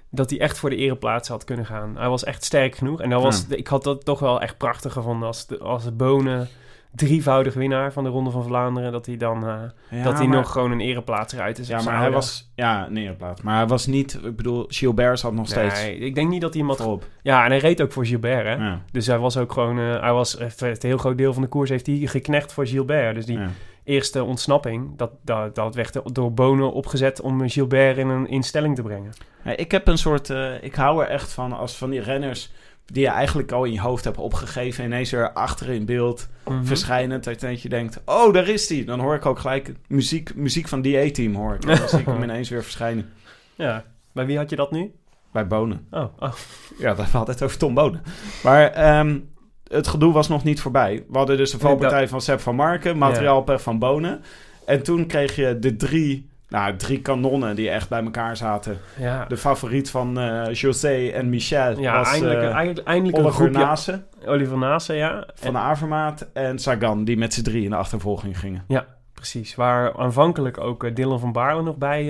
[0.09, 1.97] dat hij echt voor de ereplaats had kunnen gaan.
[1.97, 3.01] Hij was echt sterk genoeg.
[3.01, 6.47] En dat was, ik had dat toch wel echt prachtig gevonden als, de, als Bonen
[6.95, 9.55] drievoudig winnaar van de Ronde van Vlaanderen, dat hij dan eh,
[9.89, 11.67] Ja, dat hij maar- nog gewoon een ereplaats eruit is.
[11.67, 12.51] Ja, maar hij was...
[12.55, 13.43] Ja, nee, plaat.
[13.43, 14.19] Maar hij was niet...
[14.23, 16.77] Ik bedoel, Gilbert zat nog steeds ik denk niet dat had...
[16.77, 17.05] voorop.
[17.21, 18.65] Ja, en hij reed ook voor Gilbert, hè?
[18.65, 19.79] Ja, Dus hij was ook gewoon...
[19.79, 22.67] eh, hij was, eh, het heel groot deel van de koers heeft hij geknecht voor
[22.67, 23.15] Gilbert.
[23.15, 23.49] Dus die ja.
[23.83, 28.81] eerste ontsnapping, dat, dat, dat werd door Bonen opgezet om Gilbert in een instelling te
[28.81, 29.11] brengen.
[29.55, 30.33] Ik heb een soort...
[30.61, 32.51] ik hou er echt van als van die renners...
[32.93, 34.83] die je eigenlijk al in je hoofd hebt opgegeven...
[34.83, 36.63] ineens er achter in beeld Mhm.
[36.65, 37.21] verschijnen.
[37.21, 38.01] Dat je- dat je denkt...
[38.05, 38.83] Oh, daar is hij.
[38.85, 41.61] Dan hoor ik ook gelijk muziek, muziek van die A-team hoor ik.
[41.61, 43.09] Dan zie ik hem ineens weer verschijnen.
[43.55, 43.83] Ja.
[44.11, 44.91] Bij wie had je dat nu?
[45.31, 45.87] Bij Bonen.
[45.91, 46.33] Oh, oh.
[46.79, 48.01] Ja, dat hadden het over Tom Bonen.
[48.43, 49.19] Maar ehm,
[49.67, 51.03] het gedoe was nog niet voorbij.
[51.09, 54.21] We hadden dus de valpartij van Sepp van Marken, materiaalpech van Bonen.
[54.65, 58.77] En toen kreeg je de drie, nou, drie kanonnen die echt bij elkaar zaten.
[58.97, 59.25] ja.
[59.25, 63.51] De favoriet van eh José en Michel ja, was eindelijk, eh, eindelijk, eindelijk een Oliver.
[63.51, 65.27] Nase Oliver Nase, ja.
[65.33, 68.65] van En- Avermaat en Sagan, die met z'n drie in de achtervolging gingen.
[69.13, 72.03] Precies, waar aanvankelijk ook eh, Dylan van Baarle nog bij,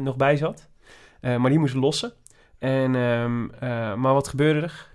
[0.00, 0.68] nog bij zat.
[1.20, 2.12] Maar die moest lossen.
[2.58, 4.88] En, ehm, eh, maar wat gebeurde er?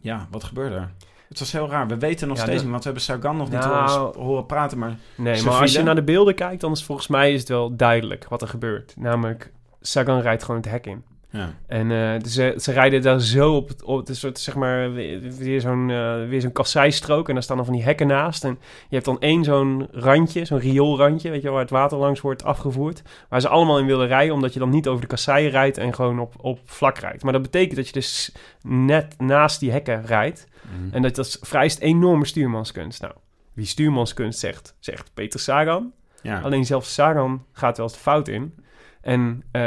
[0.00, 0.90] Ja, wat gebeurde er?
[1.30, 1.86] Het was heel raar.
[1.86, 4.20] We weten nog Ja, steeds de- niet, want we hebben Sagan nog niet Nou- horen,
[4.20, 4.78] horen praten.
[4.78, 7.48] Maar Nee, maar als je naar de beelden kijkt, dan is volgens mij is het
[7.48, 8.94] wel duidelijk wat er gebeurt.
[8.96, 11.04] Namelijk, Sagan rijdt gewoon het hek in.
[11.32, 14.92] Ja, En eh, ze, ze rijden daar zo op, het- op het soort, zeg maar,
[14.92, 17.28] weer zo'n eh, weer zo'n kasseistrook.
[17.28, 18.44] En daar staan dan van die hekken naast.
[18.44, 18.58] En
[18.88, 22.44] je hebt dan één zo'n randje, zo'n rioolrandje, weet je, waar het water langs wordt
[22.44, 23.02] afgevoerd.
[23.28, 25.94] Waar ze allemaal in willen rijden, omdat je dan niet over de kasseien rijdt en
[25.94, 27.22] gewoon op, op vlak rijdt.
[27.22, 30.48] Maar dat betekent dat je dus net naast die hekken rijdt.
[30.62, 30.94] Mhm.
[30.94, 33.00] En dat, dat vereist enorme stuurmanskunst.
[33.02, 33.14] Nou,
[33.52, 35.92] wie stuurmanskunst zegt, zegt Peter Sagan.
[36.22, 36.40] ja.
[36.40, 38.54] Alleen zelfs Sagan gaat wel eens fout in.
[39.00, 39.62] En eh,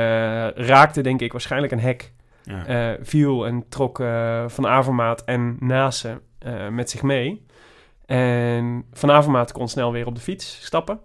[0.50, 2.14] raakte, denk ik, waarschijnlijk een hek.
[2.44, 2.66] ja.
[2.66, 6.22] eh, viel en trok eh, Van Avermaat en Nase
[6.70, 7.46] met zich mee.
[8.06, 11.00] En Van Avermaat kon snel weer op de fiets stappen.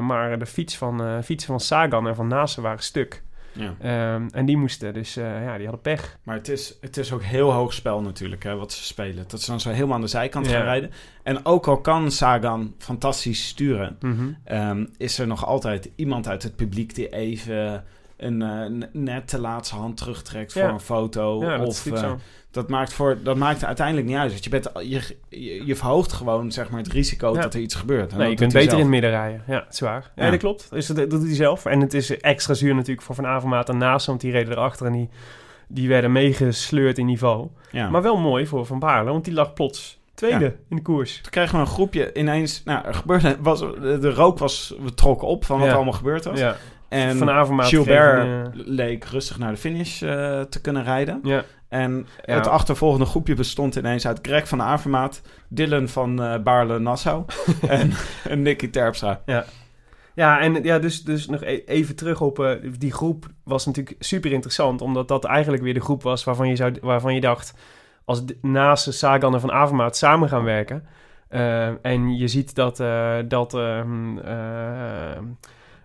[0.00, 3.22] Maar de fiets van, fietsen van Sagan en van Nase waren stuk.
[3.60, 3.74] Ja.
[4.14, 6.18] Ehm, en die moesten dus, eh, ja, die hadden pech.
[6.22, 9.24] Maar het is, het is ook heel hoog spel natuurlijk, hè, wat ze spelen.
[9.28, 10.52] Dat ze dan zo helemaal aan de zijkant Ja.
[10.52, 10.90] gaan rijden.
[11.22, 13.96] En ook al kan Sagan fantastisch sturen...
[14.00, 14.28] Mhm.
[14.44, 17.84] ehm, is er nog altijd iemand uit het publiek die even...
[18.16, 20.68] Een, eh, net te laatste hand terugtrekt voor Ja.
[20.68, 21.36] een foto.
[21.64, 21.86] Of.
[22.50, 24.30] Dat, maakt voor, dat maakt uiteindelijk niet uit.
[24.30, 27.40] Want je, bent, je, je, je verhoogt gewoon zeg maar, het risico Ja.
[27.40, 28.16] dat er iets gebeurt.
[28.16, 29.42] Nee, je kunt beter in het midden rijden.
[29.46, 30.10] Ja, zwaar.
[30.16, 30.30] Ja, Ja.
[30.30, 30.70] dat klopt.
[30.70, 31.64] Dus dat, dat doet hij zelf.
[31.66, 34.86] En het is extra zuur natuurlijk voor Van Avermaat en Naast, want die reden erachter
[34.86, 35.08] en die,
[35.68, 37.48] die werden meegesleurd in niveau.
[37.70, 37.90] Ja.
[37.90, 40.52] Maar wel mooi voor Van Baarle, want die lag plots tweede Ja.
[40.68, 41.20] in de koers.
[41.20, 42.62] Toen kregen we een groepje ineens...
[42.64, 43.58] Nou, er gebeurde, was,
[44.00, 45.70] de rook was we trokken op van wat Ja.
[45.70, 46.38] er allemaal gebeurd was.
[46.38, 46.56] Ja.
[46.88, 51.20] En Van Avermaat Gilbert eh, leek rustig naar de finish eh, te kunnen rijden.
[51.22, 51.44] ja.
[51.70, 52.34] En Ja.
[52.34, 57.24] het achtervolgende groepje bestond ineens uit Greg van Avermaat, Dylan van eh Baarle-Nassau
[57.68, 57.92] en,
[58.24, 59.20] en Nicky Terpstra.
[60.14, 63.96] Ja, en ja, dus, dus nog e- even terug op eh, die groep was natuurlijk
[63.98, 67.54] super interessant, omdat dat eigenlijk weer de groep was waarvan je, zou, waarvan je dacht,
[68.04, 70.86] als naast Sagan en Van Avermaat samen gaan werken,
[71.28, 72.76] eh, en je ziet dat,
[73.28, 73.52] dat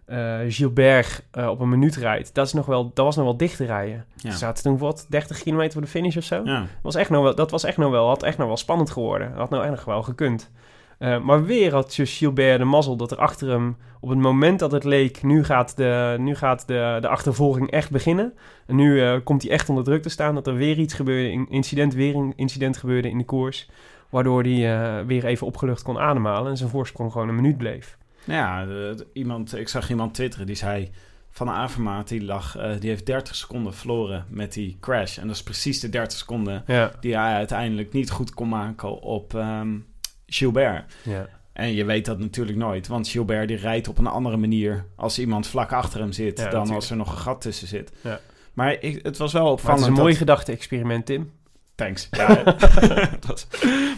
[0.05, 3.37] eh, Gilbert eh, op een minuut rijdt, dat, is nog wel, dat was nog wel
[3.37, 4.05] dicht te rijden.
[4.15, 4.31] Ja.
[4.31, 6.41] Ze zaten toen wat, 30 kilometer voor de finish of zo?
[6.43, 6.65] Ja.
[6.81, 9.33] was echt nog wel, dat was echt nog wel, had echt nog wel spannend geworden.
[9.35, 10.51] Had nou echt nog wel gekund.
[10.97, 14.71] Eh, maar weer had Gilbert de mazzel dat er achter hem, op het moment dat
[14.71, 18.33] het leek, nu gaat de, nu gaat de, de achtervolging echt beginnen.
[18.67, 21.49] En nu komt hij echt onder druk te staan, dat er weer iets gebeurde, een
[21.49, 23.69] incident, weer een incident gebeurde in de koers.
[24.09, 27.97] Waardoor hij weer even opgelucht kon ademhalen en zijn voorsprong gewoon een minuut bleef.
[28.25, 30.91] Nou ja, iemand, ik zag iemand twitteren die zei...
[31.29, 35.17] Van Avermaat, die, lag, eh, die heeft 30 seconden verloren met die crash.
[35.17, 39.01] En dat is precies de 30 seconden Ja, die hij uiteindelijk niet goed kon maken
[39.01, 39.77] op ehm,
[40.25, 40.93] Gilbert.
[41.03, 41.27] ja.
[41.53, 45.19] En je weet dat natuurlijk nooit, want Gilbert die rijdt op een andere manier als
[45.19, 46.75] iemand vlak achter hem zit Ja, dan natuurlijk.
[46.75, 47.91] als er nog een gat tussen zit.
[48.01, 48.19] Ja.
[48.53, 49.65] Maar ik, het was wel opvallend.
[49.79, 51.31] het is een dat- mooi gedachte-experiment, Tim.
[51.75, 52.07] Thanks.
[52.11, 52.43] Ja,
[53.27, 53.47] dat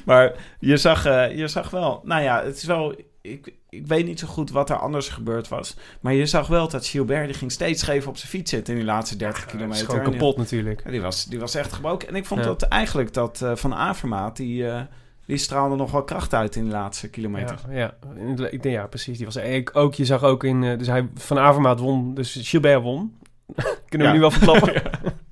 [0.06, 2.96] maar je zag, eh, je zag wel, nou ja, het is wel.
[3.32, 5.76] Ik, ik weet niet zo goed wat er anders gebeurd was.
[6.02, 8.80] Maar je zag wel dat Gilbert die ging steeds scheef op zijn fiets zitten in
[8.80, 9.82] die laatste 30 Het kilometer.
[9.82, 10.84] is gewoon kapot natuurlijk.
[10.90, 12.08] Die was, die was echt gebroken.
[12.08, 12.46] En ik vond Ja.
[12.48, 14.82] dat eigenlijk dat eh, Van Avermaat, die, eh,
[15.26, 17.60] die straalde nog wel kracht uit in de laatste kilometer.
[17.70, 18.48] Ja, ja.
[18.50, 19.18] Ik denk, ja, precies.
[19.18, 20.64] Die was ik, ook, je zag ook in...
[20.64, 23.18] eh, Dus hij van Avermaat won, dus Gilbert won.
[23.90, 24.82] Kunnen we nu wel verklappen.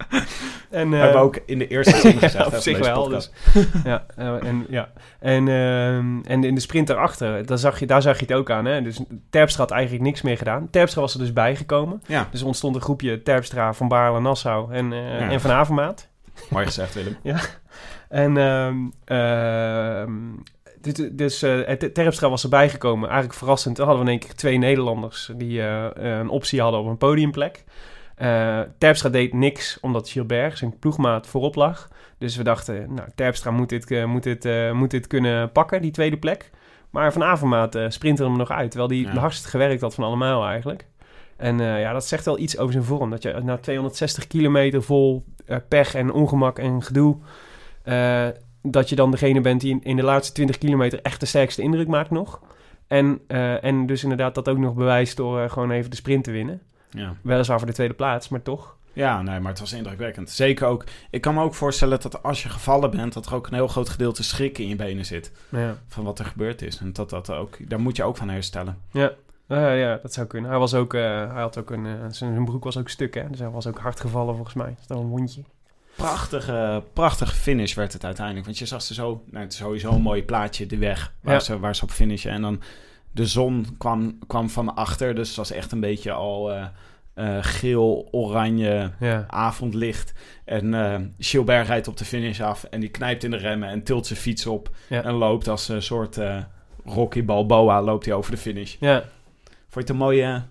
[0.75, 2.33] en, eh, Hebben we ook in de eerste zin gezegd.
[2.37, 3.07] ja, op zich wel.
[3.07, 3.31] Dus,
[3.83, 4.89] ja, eh, en, ja.
[5.19, 8.49] En, ehm, en in de sprint daarachter, daar zag, je, daar zag je het ook
[8.51, 8.65] aan.
[8.65, 8.81] Hè?
[8.81, 8.99] Dus
[9.29, 10.67] Terpstra had eigenlijk niks meer gedaan.
[10.71, 12.01] Terpstra was er dus bijgekomen.
[12.07, 15.29] Ja, Dus ontstond een groepje Terpstra, Van Baarle, Nassau en, eh, Ja.
[15.29, 16.07] en Van Avermaat.
[16.49, 17.17] mooi gezegd Willem.
[18.09, 20.11] En ehm, ehm,
[20.81, 23.05] dit- dus eh, het- Terpstra was erbij gekomen.
[23.09, 23.75] Eigenlijk verrassend.
[23.75, 26.97] Dan hadden we in één keer twee Nederlanders die eh, een optie hadden op een
[26.97, 27.63] podiumplek.
[28.15, 31.87] Eh Terpstra deed niks omdat Gilbert, zijn ploegmaat, voorop lag.
[32.17, 35.81] Dus we dachten, nou, Terpstra moet dit, eh, moet dit, eh, moet dit kunnen pakken,
[35.81, 36.51] die tweede plek.
[36.89, 38.71] Maar Van Avermaat eh sprintte hem nog uit.
[38.71, 39.19] Terwijl hij Ja.
[39.19, 40.85] hardst gewerkt had van allemaal eigenlijk.
[41.37, 43.09] En ja, dat zegt wel iets over zijn vorm.
[43.09, 45.25] Dat je na 260 kilometer vol
[45.67, 47.17] pech en ongemak en gedoe...
[48.61, 51.87] dat je dan degene bent die in, de laatste 20 kilometer echt de sterkste indruk
[51.87, 52.41] maakt nog.
[52.87, 53.19] En,
[53.61, 56.61] en dus inderdaad dat ook nog bewijst door gewoon even de sprint te winnen.
[56.95, 57.13] Ja.
[57.21, 58.75] Weliswaar voor de tweede plaats, maar toch.
[58.93, 60.29] Ja, nee, maar het was indrukwekkend.
[60.29, 60.83] Zeker ook.
[61.09, 63.67] Ik kan me ook voorstellen dat als je gevallen bent, dat er ook een heel
[63.67, 65.31] groot gedeelte schrik in je benen zit.
[65.49, 66.77] Ja, Van wat er gebeurd is.
[66.77, 68.77] En dat dat ook, daar moet je ook van herstellen.
[68.91, 69.11] ja.
[69.47, 70.49] Ja dat zou kunnen.
[70.49, 73.29] Hij, was ook, eh, hij had ook een, eh, zijn, broek was ook stuk, hè.
[73.29, 74.75] Dus hij was ook hard gevallen volgens mij.
[74.87, 75.41] Dat is een wondje.
[75.95, 78.45] Prachtige, prachtige finish werd het uiteindelijk.
[78.45, 81.33] Want je zag ze zo, nou, het is sowieso een mooi plaatje, de weg waar,
[81.33, 81.39] Ja.
[81.39, 82.31] ze, waar ze op finishen.
[82.31, 82.61] En dan
[83.15, 86.65] de zon kwam, kwam van achter, dus het was echt een beetje al eh,
[87.13, 89.25] eh, geel, oranje Ja.
[89.27, 90.13] avondlicht.
[90.45, 93.83] En eh Gilbert rijdt op de finish af en die knijpt in de remmen en
[93.83, 94.69] tilt zijn fiets op.
[94.89, 95.03] Ja.
[95.03, 96.19] En loopt als een soort
[96.85, 98.75] Rocky Balboa, loopt hij over de finish.
[98.79, 99.03] Ja,
[99.69, 100.43] Vond je het een mooie,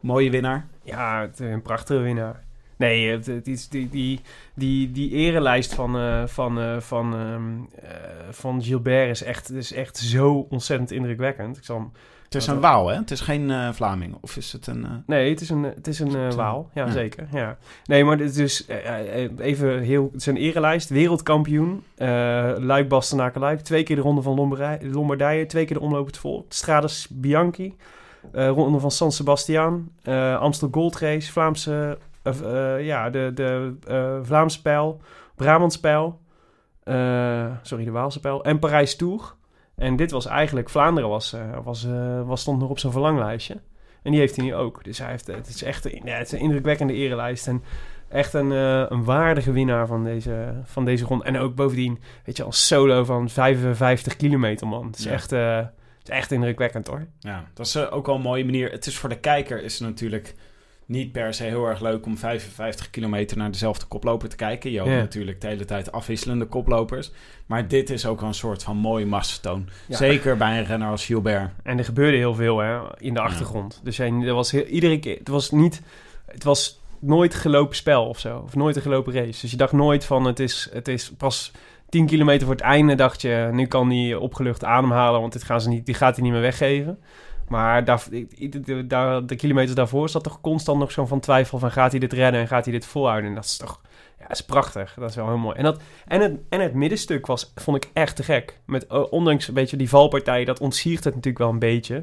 [0.00, 0.66] mooie winnaar?
[0.82, 2.43] Ja, het, een prachtige winnaar.
[2.76, 4.20] Nee, het, het is die, die,
[4.54, 7.96] die, die erelijst van, eh, van, eh, van, ehm, eh,
[8.30, 11.56] van Gilbert is echt, is echt zo ontzettend indrukwekkend.
[11.56, 11.92] Ik zal hem-
[12.24, 12.60] Het is een?
[12.60, 12.96] Waal, hè?
[12.96, 14.16] Het is geen eh, Vlaming.
[14.20, 14.84] Of is het een...
[14.84, 16.70] eh, nee, het is een, het is een eh, waal.
[16.74, 16.92] Ja, ja.
[16.92, 17.26] zeker.
[17.32, 17.56] Ja.
[17.84, 20.08] Nee, maar dit is dus eh, eh, even heel...
[20.12, 20.88] Het is een erelijst.
[20.88, 21.82] Wereldkampioen.
[21.96, 22.06] eh
[22.58, 23.60] Luik, Bastenaken, Luik.
[23.60, 25.46] Twee keer de ronde van Lombardij- Lombardije.
[25.46, 26.44] Twee keer de omloop het volk.
[26.52, 27.74] Strades Bianchi.
[28.32, 29.88] eh, ronde van San Sebastian.
[30.02, 31.32] eh Amstel Gold Race.
[31.32, 31.98] Vlaamse...
[32.24, 35.00] of, eh, ja, de, de eh, Vlaamse pijl.
[35.36, 36.20] Brabants pijl.
[36.82, 38.44] eh, sorry, de Waalse pijl.
[38.44, 39.34] En Parijs Tour.
[39.76, 40.70] En dit was eigenlijk...
[40.70, 41.86] Vlaanderen was, was,
[42.24, 43.60] was, stond nog op zijn verlanglijstje.
[44.02, 44.84] En die heeft hij nu ook.
[44.84, 47.46] Dus hij heeft, het is echt een, ja, het is een indrukwekkende erelijst.
[47.46, 47.62] En
[48.08, 51.24] echt een, een waardige winnaar van deze, van deze ronde.
[51.24, 54.86] En ook bovendien, weet je, als solo van 55 kilometer, man.
[54.86, 55.10] Het is, Ja.
[55.10, 55.68] echt, het
[56.02, 57.06] is echt indrukwekkend, hoor.
[57.20, 58.70] Ja, dat is ook wel een mooie manier.
[58.70, 60.34] Het is voor de kijker is natuurlijk
[60.86, 64.70] niet per se heel erg leuk om 55 kilometer naar dezelfde koploper te kijken.
[64.70, 64.96] Je hebt Ja.
[64.96, 67.10] natuurlijk de hele tijd afwisselende koplopers.
[67.46, 69.68] Maar dit is ook wel een soort van mooie massentoon.
[69.88, 69.96] Ja.
[69.96, 71.50] Zeker bij een renner als Gilbert.
[71.62, 73.80] En er gebeurde heel veel hè, in de achtergrond.
[73.84, 75.82] Dus hij- er was heel, iedere keer, het was niet,
[76.26, 78.38] het was nooit gelopen spel of zo.
[78.38, 79.40] Of nooit een gelopen race.
[79.40, 81.52] Dus je dacht nooit van, het is, het is pas
[81.88, 85.60] 10 kilometer voor het einde dacht je, nu kan hij opgelucht ademhalen, want dit gaan
[85.60, 86.98] ze niet, die gaat hij niet meer weggeven.
[87.48, 91.58] Maar daar, de, de, daar- de kilometers daarvoor zat toch constant nog zo'n van twijfel
[91.58, 93.28] van, gaat hij dit redden en gaat hij dit volhouden?
[93.28, 93.80] En dat is toch,
[94.20, 94.94] ja, is prachtig.
[94.98, 95.56] Dat is wel heel mooi.
[95.56, 98.60] En, dat, en, het, en het middenstuk was, vond ik echt te gek.
[98.66, 101.94] Met, ondanks een beetje die valpartij, dat ontsiert het natuurlijk wel een beetje.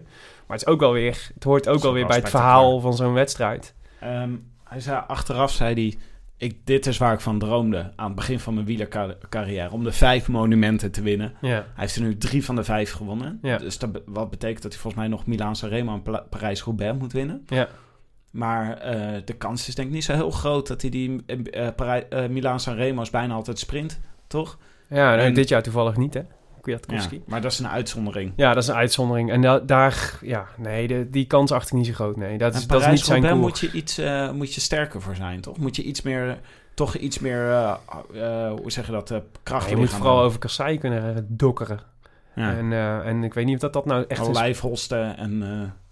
[0.47, 2.93] Maar het is ook wel weer, het hoort ook wel weer bij het verhaal van
[2.93, 3.73] zo'n wedstrijd.
[3.99, 4.31] Ehm,
[4.63, 5.97] hij zei, achteraf zei hij...
[6.41, 9.71] Ik, dit is waar ik van droomde aan het begin van mijn wielercarrière.
[9.71, 11.33] Om de vijf monumenten te winnen.
[11.41, 13.39] Ja, Hij heeft er nu drie van de vijf gewonnen.
[13.41, 13.57] Ja.
[13.57, 17.43] Dus dat, wat betekent dat hij volgens mij nog Milaan Sanremo en Parijs-Roubaix moet winnen.
[17.47, 17.67] ja.
[18.31, 21.67] Maar eh, de kans is denk ik niet zo heel groot dat hij die eh
[21.75, 24.57] Parij- eh, Milaan Sanremo is bijna altijd sprint, toch?
[24.89, 26.21] ja En- dit jaar toevallig niet, hè?
[26.87, 28.33] Ja, maar dat is een uitzondering.
[28.35, 28.53] Ja.
[28.53, 29.31] dat is een uitzondering.
[29.31, 32.17] En da- daar, ja, nee, de, die kans achter ik niet zo groot.
[32.17, 33.35] Nee, dat is, dat is niet zijn koers.
[33.35, 35.57] moet je iets eh, moet je sterker voor zijn, toch?
[35.57, 36.39] Moet je iets meer
[36.73, 37.73] toch iets meer, eh,
[38.13, 41.79] eh, hoe zeg je dat, kracht je moet vooral over kasseien kunnen dokkeren.
[42.35, 42.55] Ja.
[42.57, 42.73] En,
[43.05, 44.27] en ik weet niet of dat, dat nou echt is.
[44.27, 45.43] Olijfholsten en,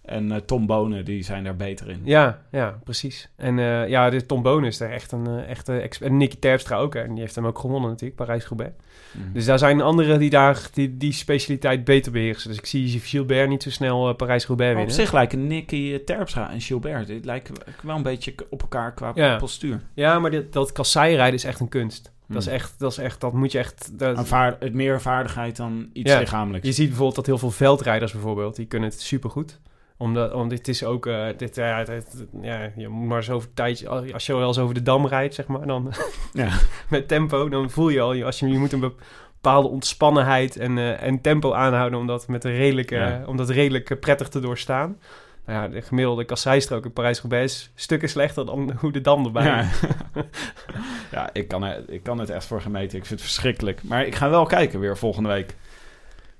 [0.09, 2.01] en eh, Tom Bonen, die zijn daar beter in.
[2.03, 3.29] Ja, ja, precies.
[3.35, 6.09] En eh, ja, de Tom Bonen is daar echt een eh, echte expert.
[6.11, 6.93] En Nicky Terpstra ook.
[6.93, 6.99] Hè.
[7.01, 8.71] En die heeft hem ook gewonnen natuurlijk, Parijs-Roubaix.
[9.11, 9.33] Mhm.
[9.33, 12.49] Dus daar zijn anderen die daar die, die specialiteit beter beheersen.
[12.49, 15.05] Dus ik zie Gilbert niet zo snel Parijs-Roubaix Maar op winnen.
[15.05, 19.37] zich lijken Nicky Terpstra en Gilbert, die lijken wel een beetje op elkaar qua Ja.
[19.37, 19.81] postuur.
[19.93, 22.11] Ja, maar dit, dat kasseirijden is echt een kunst.
[22.27, 22.53] Dat is Hmm.
[22.55, 23.99] echt, dat is echt, dat moet je echt...
[23.99, 24.29] Dat,
[24.59, 26.19] het meer vaardigheid dan iets Ja.
[26.19, 26.67] lichamelijks.
[26.67, 29.59] Je ziet bijvoorbeeld dat heel veel veldrijders bijvoorbeeld, die kunnen het supergoed.
[30.01, 33.87] Omdat, omdat dit is ook, eh, dit, ja, dit- ja, je moet maar zoveel tijd,
[34.13, 35.93] als je wel eens over de dam rijdt, zeg maar, dan
[36.33, 36.49] Ja.
[36.89, 38.93] met tempo, dan voel je al, als je, je moet een
[39.41, 43.23] bepaalde ontspannenheid en, eh, en tempo aanhouden om dat, met een redelijk, eh, Ja.
[43.25, 44.97] om dat redelijk prettig te doorstaan.
[45.45, 49.43] Nou ja, de gemiddelde kasseistrook in Parijs-Roubaix is stukken slechter dan hoe de dam erbij
[49.45, 49.67] Ja,
[51.11, 52.97] ja ik, kan er, ik kan het echt voor gemeten.
[52.97, 53.83] Ik vind het verschrikkelijk.
[53.83, 55.55] Maar ik ga wel kijken weer volgende week.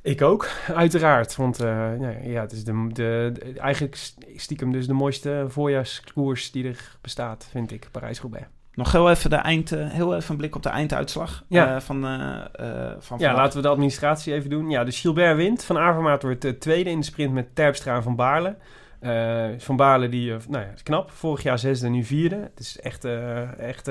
[0.01, 1.35] Ik ook, uiteraard.
[1.35, 3.95] Want eh, ja, ja, het is de, de, de- eigenlijk
[4.35, 8.45] stiekem dus de mooiste voorjaarskoers die er bestaat, vind ik, Parijs-Roubaix.
[8.73, 11.75] Nog heel even, de eind, eh, heel even een blik op de einduitslag Ja.
[11.75, 12.01] eh, van,
[12.99, 14.69] van Ja, laten we de administratie even doen.
[14.69, 15.63] Ja, dus Gilbert wint.
[15.63, 18.55] Van Avermaat wordt tweede in de sprint met Terpstra en Van Baarle.
[19.57, 21.11] Van Baarle, die, nou ja, is knap.
[21.11, 22.35] Vorig jaar zesde, nu vierde.
[22.35, 23.05] Het is echt,
[23.57, 23.85] echt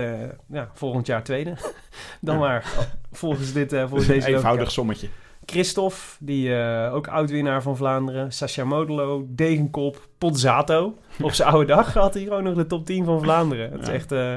[0.46, 1.54] ja, volgend jaar tweede.
[2.20, 2.40] Dan Ja.
[2.40, 2.64] maar,
[3.12, 4.68] volgens, dit, volgens deze Eenvoudig logica.
[4.70, 5.09] sommetje.
[5.51, 8.32] Christophe, die eh, ook oud-winnaar van Vlaanderen.
[8.32, 10.99] Sacha Modelo, Degenkop, Pozzato.
[11.22, 13.72] Op zijn oude dag had hij gewoon nog de top 10 van Vlaanderen.
[13.72, 14.12] Het is echt...
[14.12, 14.34] eh,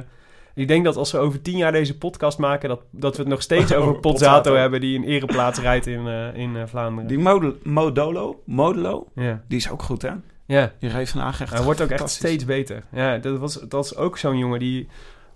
[0.55, 2.69] ik denk dat als we over tien jaar deze podcast maken...
[2.69, 4.81] dat, dat we het nog steeds over Pozzato hebben...
[4.81, 7.07] die een ereplaats rijdt in, eh, in Vlaanderen.
[7.07, 7.19] Die
[7.63, 10.11] Modolo, Modelo, Ja, die is ook goed, hè?
[10.45, 10.71] ja.
[10.79, 12.83] Die reed vandaag echt hij wordt ook echt steeds beter.
[12.91, 14.87] Ja, dat, was, dat is ook zo'n jongen die...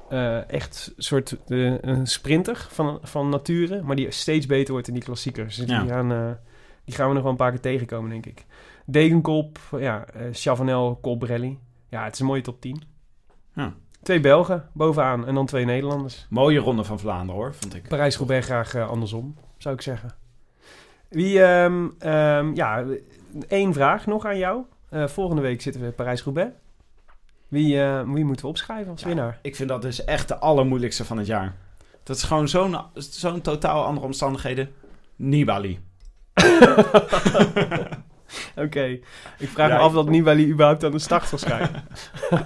[0.09, 3.81] eh, echt een soort een sprinter van, van nature...
[3.81, 5.55] maar die steeds beter wordt in die klassiekers.
[5.55, 5.79] Dus Ja.
[5.81, 6.31] die, gaan, eh,
[6.85, 8.45] die gaan we nog wel een paar keer tegenkomen, denk ik.
[8.85, 11.59] Degenkop, ja, eh Chavanel, Colbrelli.
[11.89, 12.81] Ja, het is een mooie top 10.
[13.55, 13.73] Ja.
[14.03, 16.27] Twee Belgen bovenaan en dan twee Nederlanders.
[16.29, 17.87] Mooie ronde van Vlaanderen, hoor, vond ik.
[17.87, 20.09] Parijs-Roubaix graag andersom, zou ik zeggen.
[21.09, 22.83] Wie, ehm, ehm, ja,
[23.47, 24.63] één vraag nog aan jou.
[24.91, 26.51] Volgende week zitten we in Parijs-Roubaix.
[27.55, 29.07] Wie, eh, wie moeten we opschrijven als Ja.
[29.07, 29.39] winnaar?
[29.41, 31.53] Ik vind dat dus echt de allermoeilijkste van het jaar.
[32.03, 34.69] Dat is gewoon zo'n zo'n totaal andere omstandigheden.
[35.15, 35.79] Nibali.
[38.55, 38.83] Oké,
[39.37, 41.83] ik vraag Ja, me af dat Nibali überhaupt aan de start zal schrijven.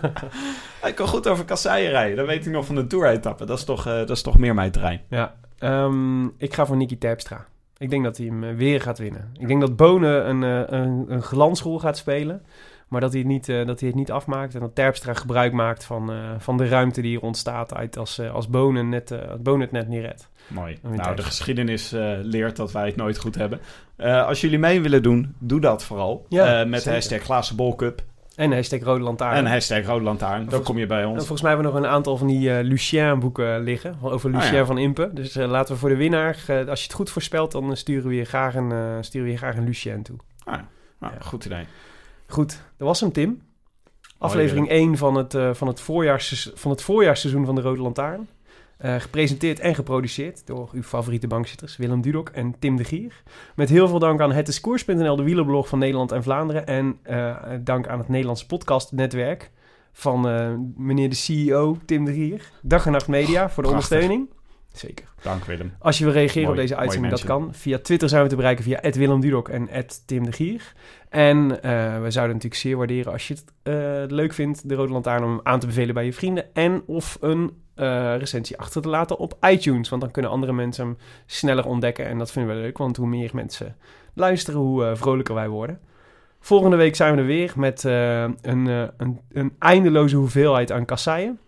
[0.82, 2.18] Hij kan goed over kasseien rijden.
[2.18, 3.45] Dat weet ik nog van de Tour-etappe.
[3.45, 5.01] Dat, is toch, eh, dat is toch meer mijn terrein.
[5.10, 7.45] ja, ehm, ik ga voor Nicky Terpstra.
[7.78, 9.30] Ik denk dat hij hem eh, weer gaat winnen.
[9.39, 10.41] Ik denk dat Bonen een,
[10.74, 12.41] een, een glansrol gaat spelen.
[12.89, 14.53] Maar dat hij, het niet, eh, dat hij het niet afmaakt.
[14.53, 18.17] En dat Terpstra gebruik maakt van, eh, van de ruimte die er ontstaat uit als,
[18.19, 20.29] eh, als Bonen, net, als Bonen het net niet redt.
[20.47, 20.77] Mooi.
[20.95, 21.89] Nou, de geschiedenis
[22.21, 23.59] leert dat wij het nooit goed hebben.
[23.97, 26.25] Als jullie mee willen doen, doe dat vooral.
[26.29, 28.01] Ja, met de hashtag Glazen Bolcup
[28.35, 29.35] En hashtag Rode Lantaarn.
[29.37, 30.45] en hashtag Rode Lantaarn.
[30.49, 31.17] Dan kom je bij ons.
[31.17, 33.95] volgens mij hebben we nog een aantal van die Lucien-boeken liggen.
[34.01, 34.65] Over Oh, Lucien ja.
[34.65, 35.09] van Impe.
[35.13, 38.25] Dus laten we voor de winnaar, als je het goed voorspelt, dan sturen we je
[38.25, 40.17] graag een, sturen we je graag een Lucien toe.
[40.45, 40.59] Nou,
[40.99, 41.11] Ja.
[41.19, 41.65] Goed idee.
[42.30, 43.41] Goed, dat was hem, Tim.
[44.17, 45.82] Aflevering 1 van het, eh, van, het
[46.53, 48.27] van het voorjaarsseizoen van de Rode Lantaarn.
[48.77, 53.23] Eh, gepresenteerd en geproduceerd door uw favoriete bankzitters Willem Dudok en Tim de Gier.
[53.55, 56.67] Met heel veel dank aan hetdiscours.nl, de wielerblog van Nederland en Vlaanderen.
[56.67, 59.51] En eh, dank aan het Nederlandse podcastnetwerk
[59.91, 60.21] van
[60.77, 62.51] meneer de CEO Tim de Gier.
[62.61, 63.91] Dag en Nacht Media voor de Prachtig.
[63.91, 64.30] ondersteuning.
[64.74, 65.05] Zeker.
[65.22, 65.74] Dank Willem.
[65.80, 67.53] Als je wil reageren Mooi, op deze uitzending, dat kan.
[67.53, 69.70] Via Twitter zijn we te bereiken via Willem Dudok en
[70.05, 70.74] Tim de Gier.
[71.09, 74.91] En eh, we zouden natuurlijk zeer waarderen als je het eh, leuk vindt, de Rode
[74.91, 76.53] Lantaarn, om hem aan te bevelen bij je vrienden.
[76.53, 79.89] En of een eh, recensie achter te laten op iTunes.
[79.89, 82.05] Want dan kunnen andere mensen hem sneller ontdekken.
[82.05, 83.76] En dat vinden we leuk, want hoe meer mensen
[84.13, 85.80] luisteren, hoe vrolijker wij worden.
[86.39, 91.39] Volgende week zijn we er weer met een, een, een eindeloze hoeveelheid aan kasseien.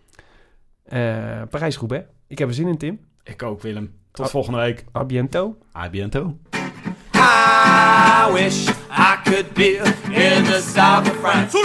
[1.50, 2.06] Parijs-Roubaix.
[2.26, 3.00] Ik heb er zin in, Tim.
[3.24, 3.94] Ik ook, Willem.
[4.12, 4.84] Tot volgende week.
[4.96, 5.56] A biento.
[5.76, 6.36] A biento.
[7.14, 9.76] I wish I could be
[10.10, 11.56] in the south of France.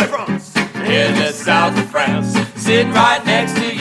[0.76, 2.40] In the south of France.
[2.56, 3.76] Sitting right next to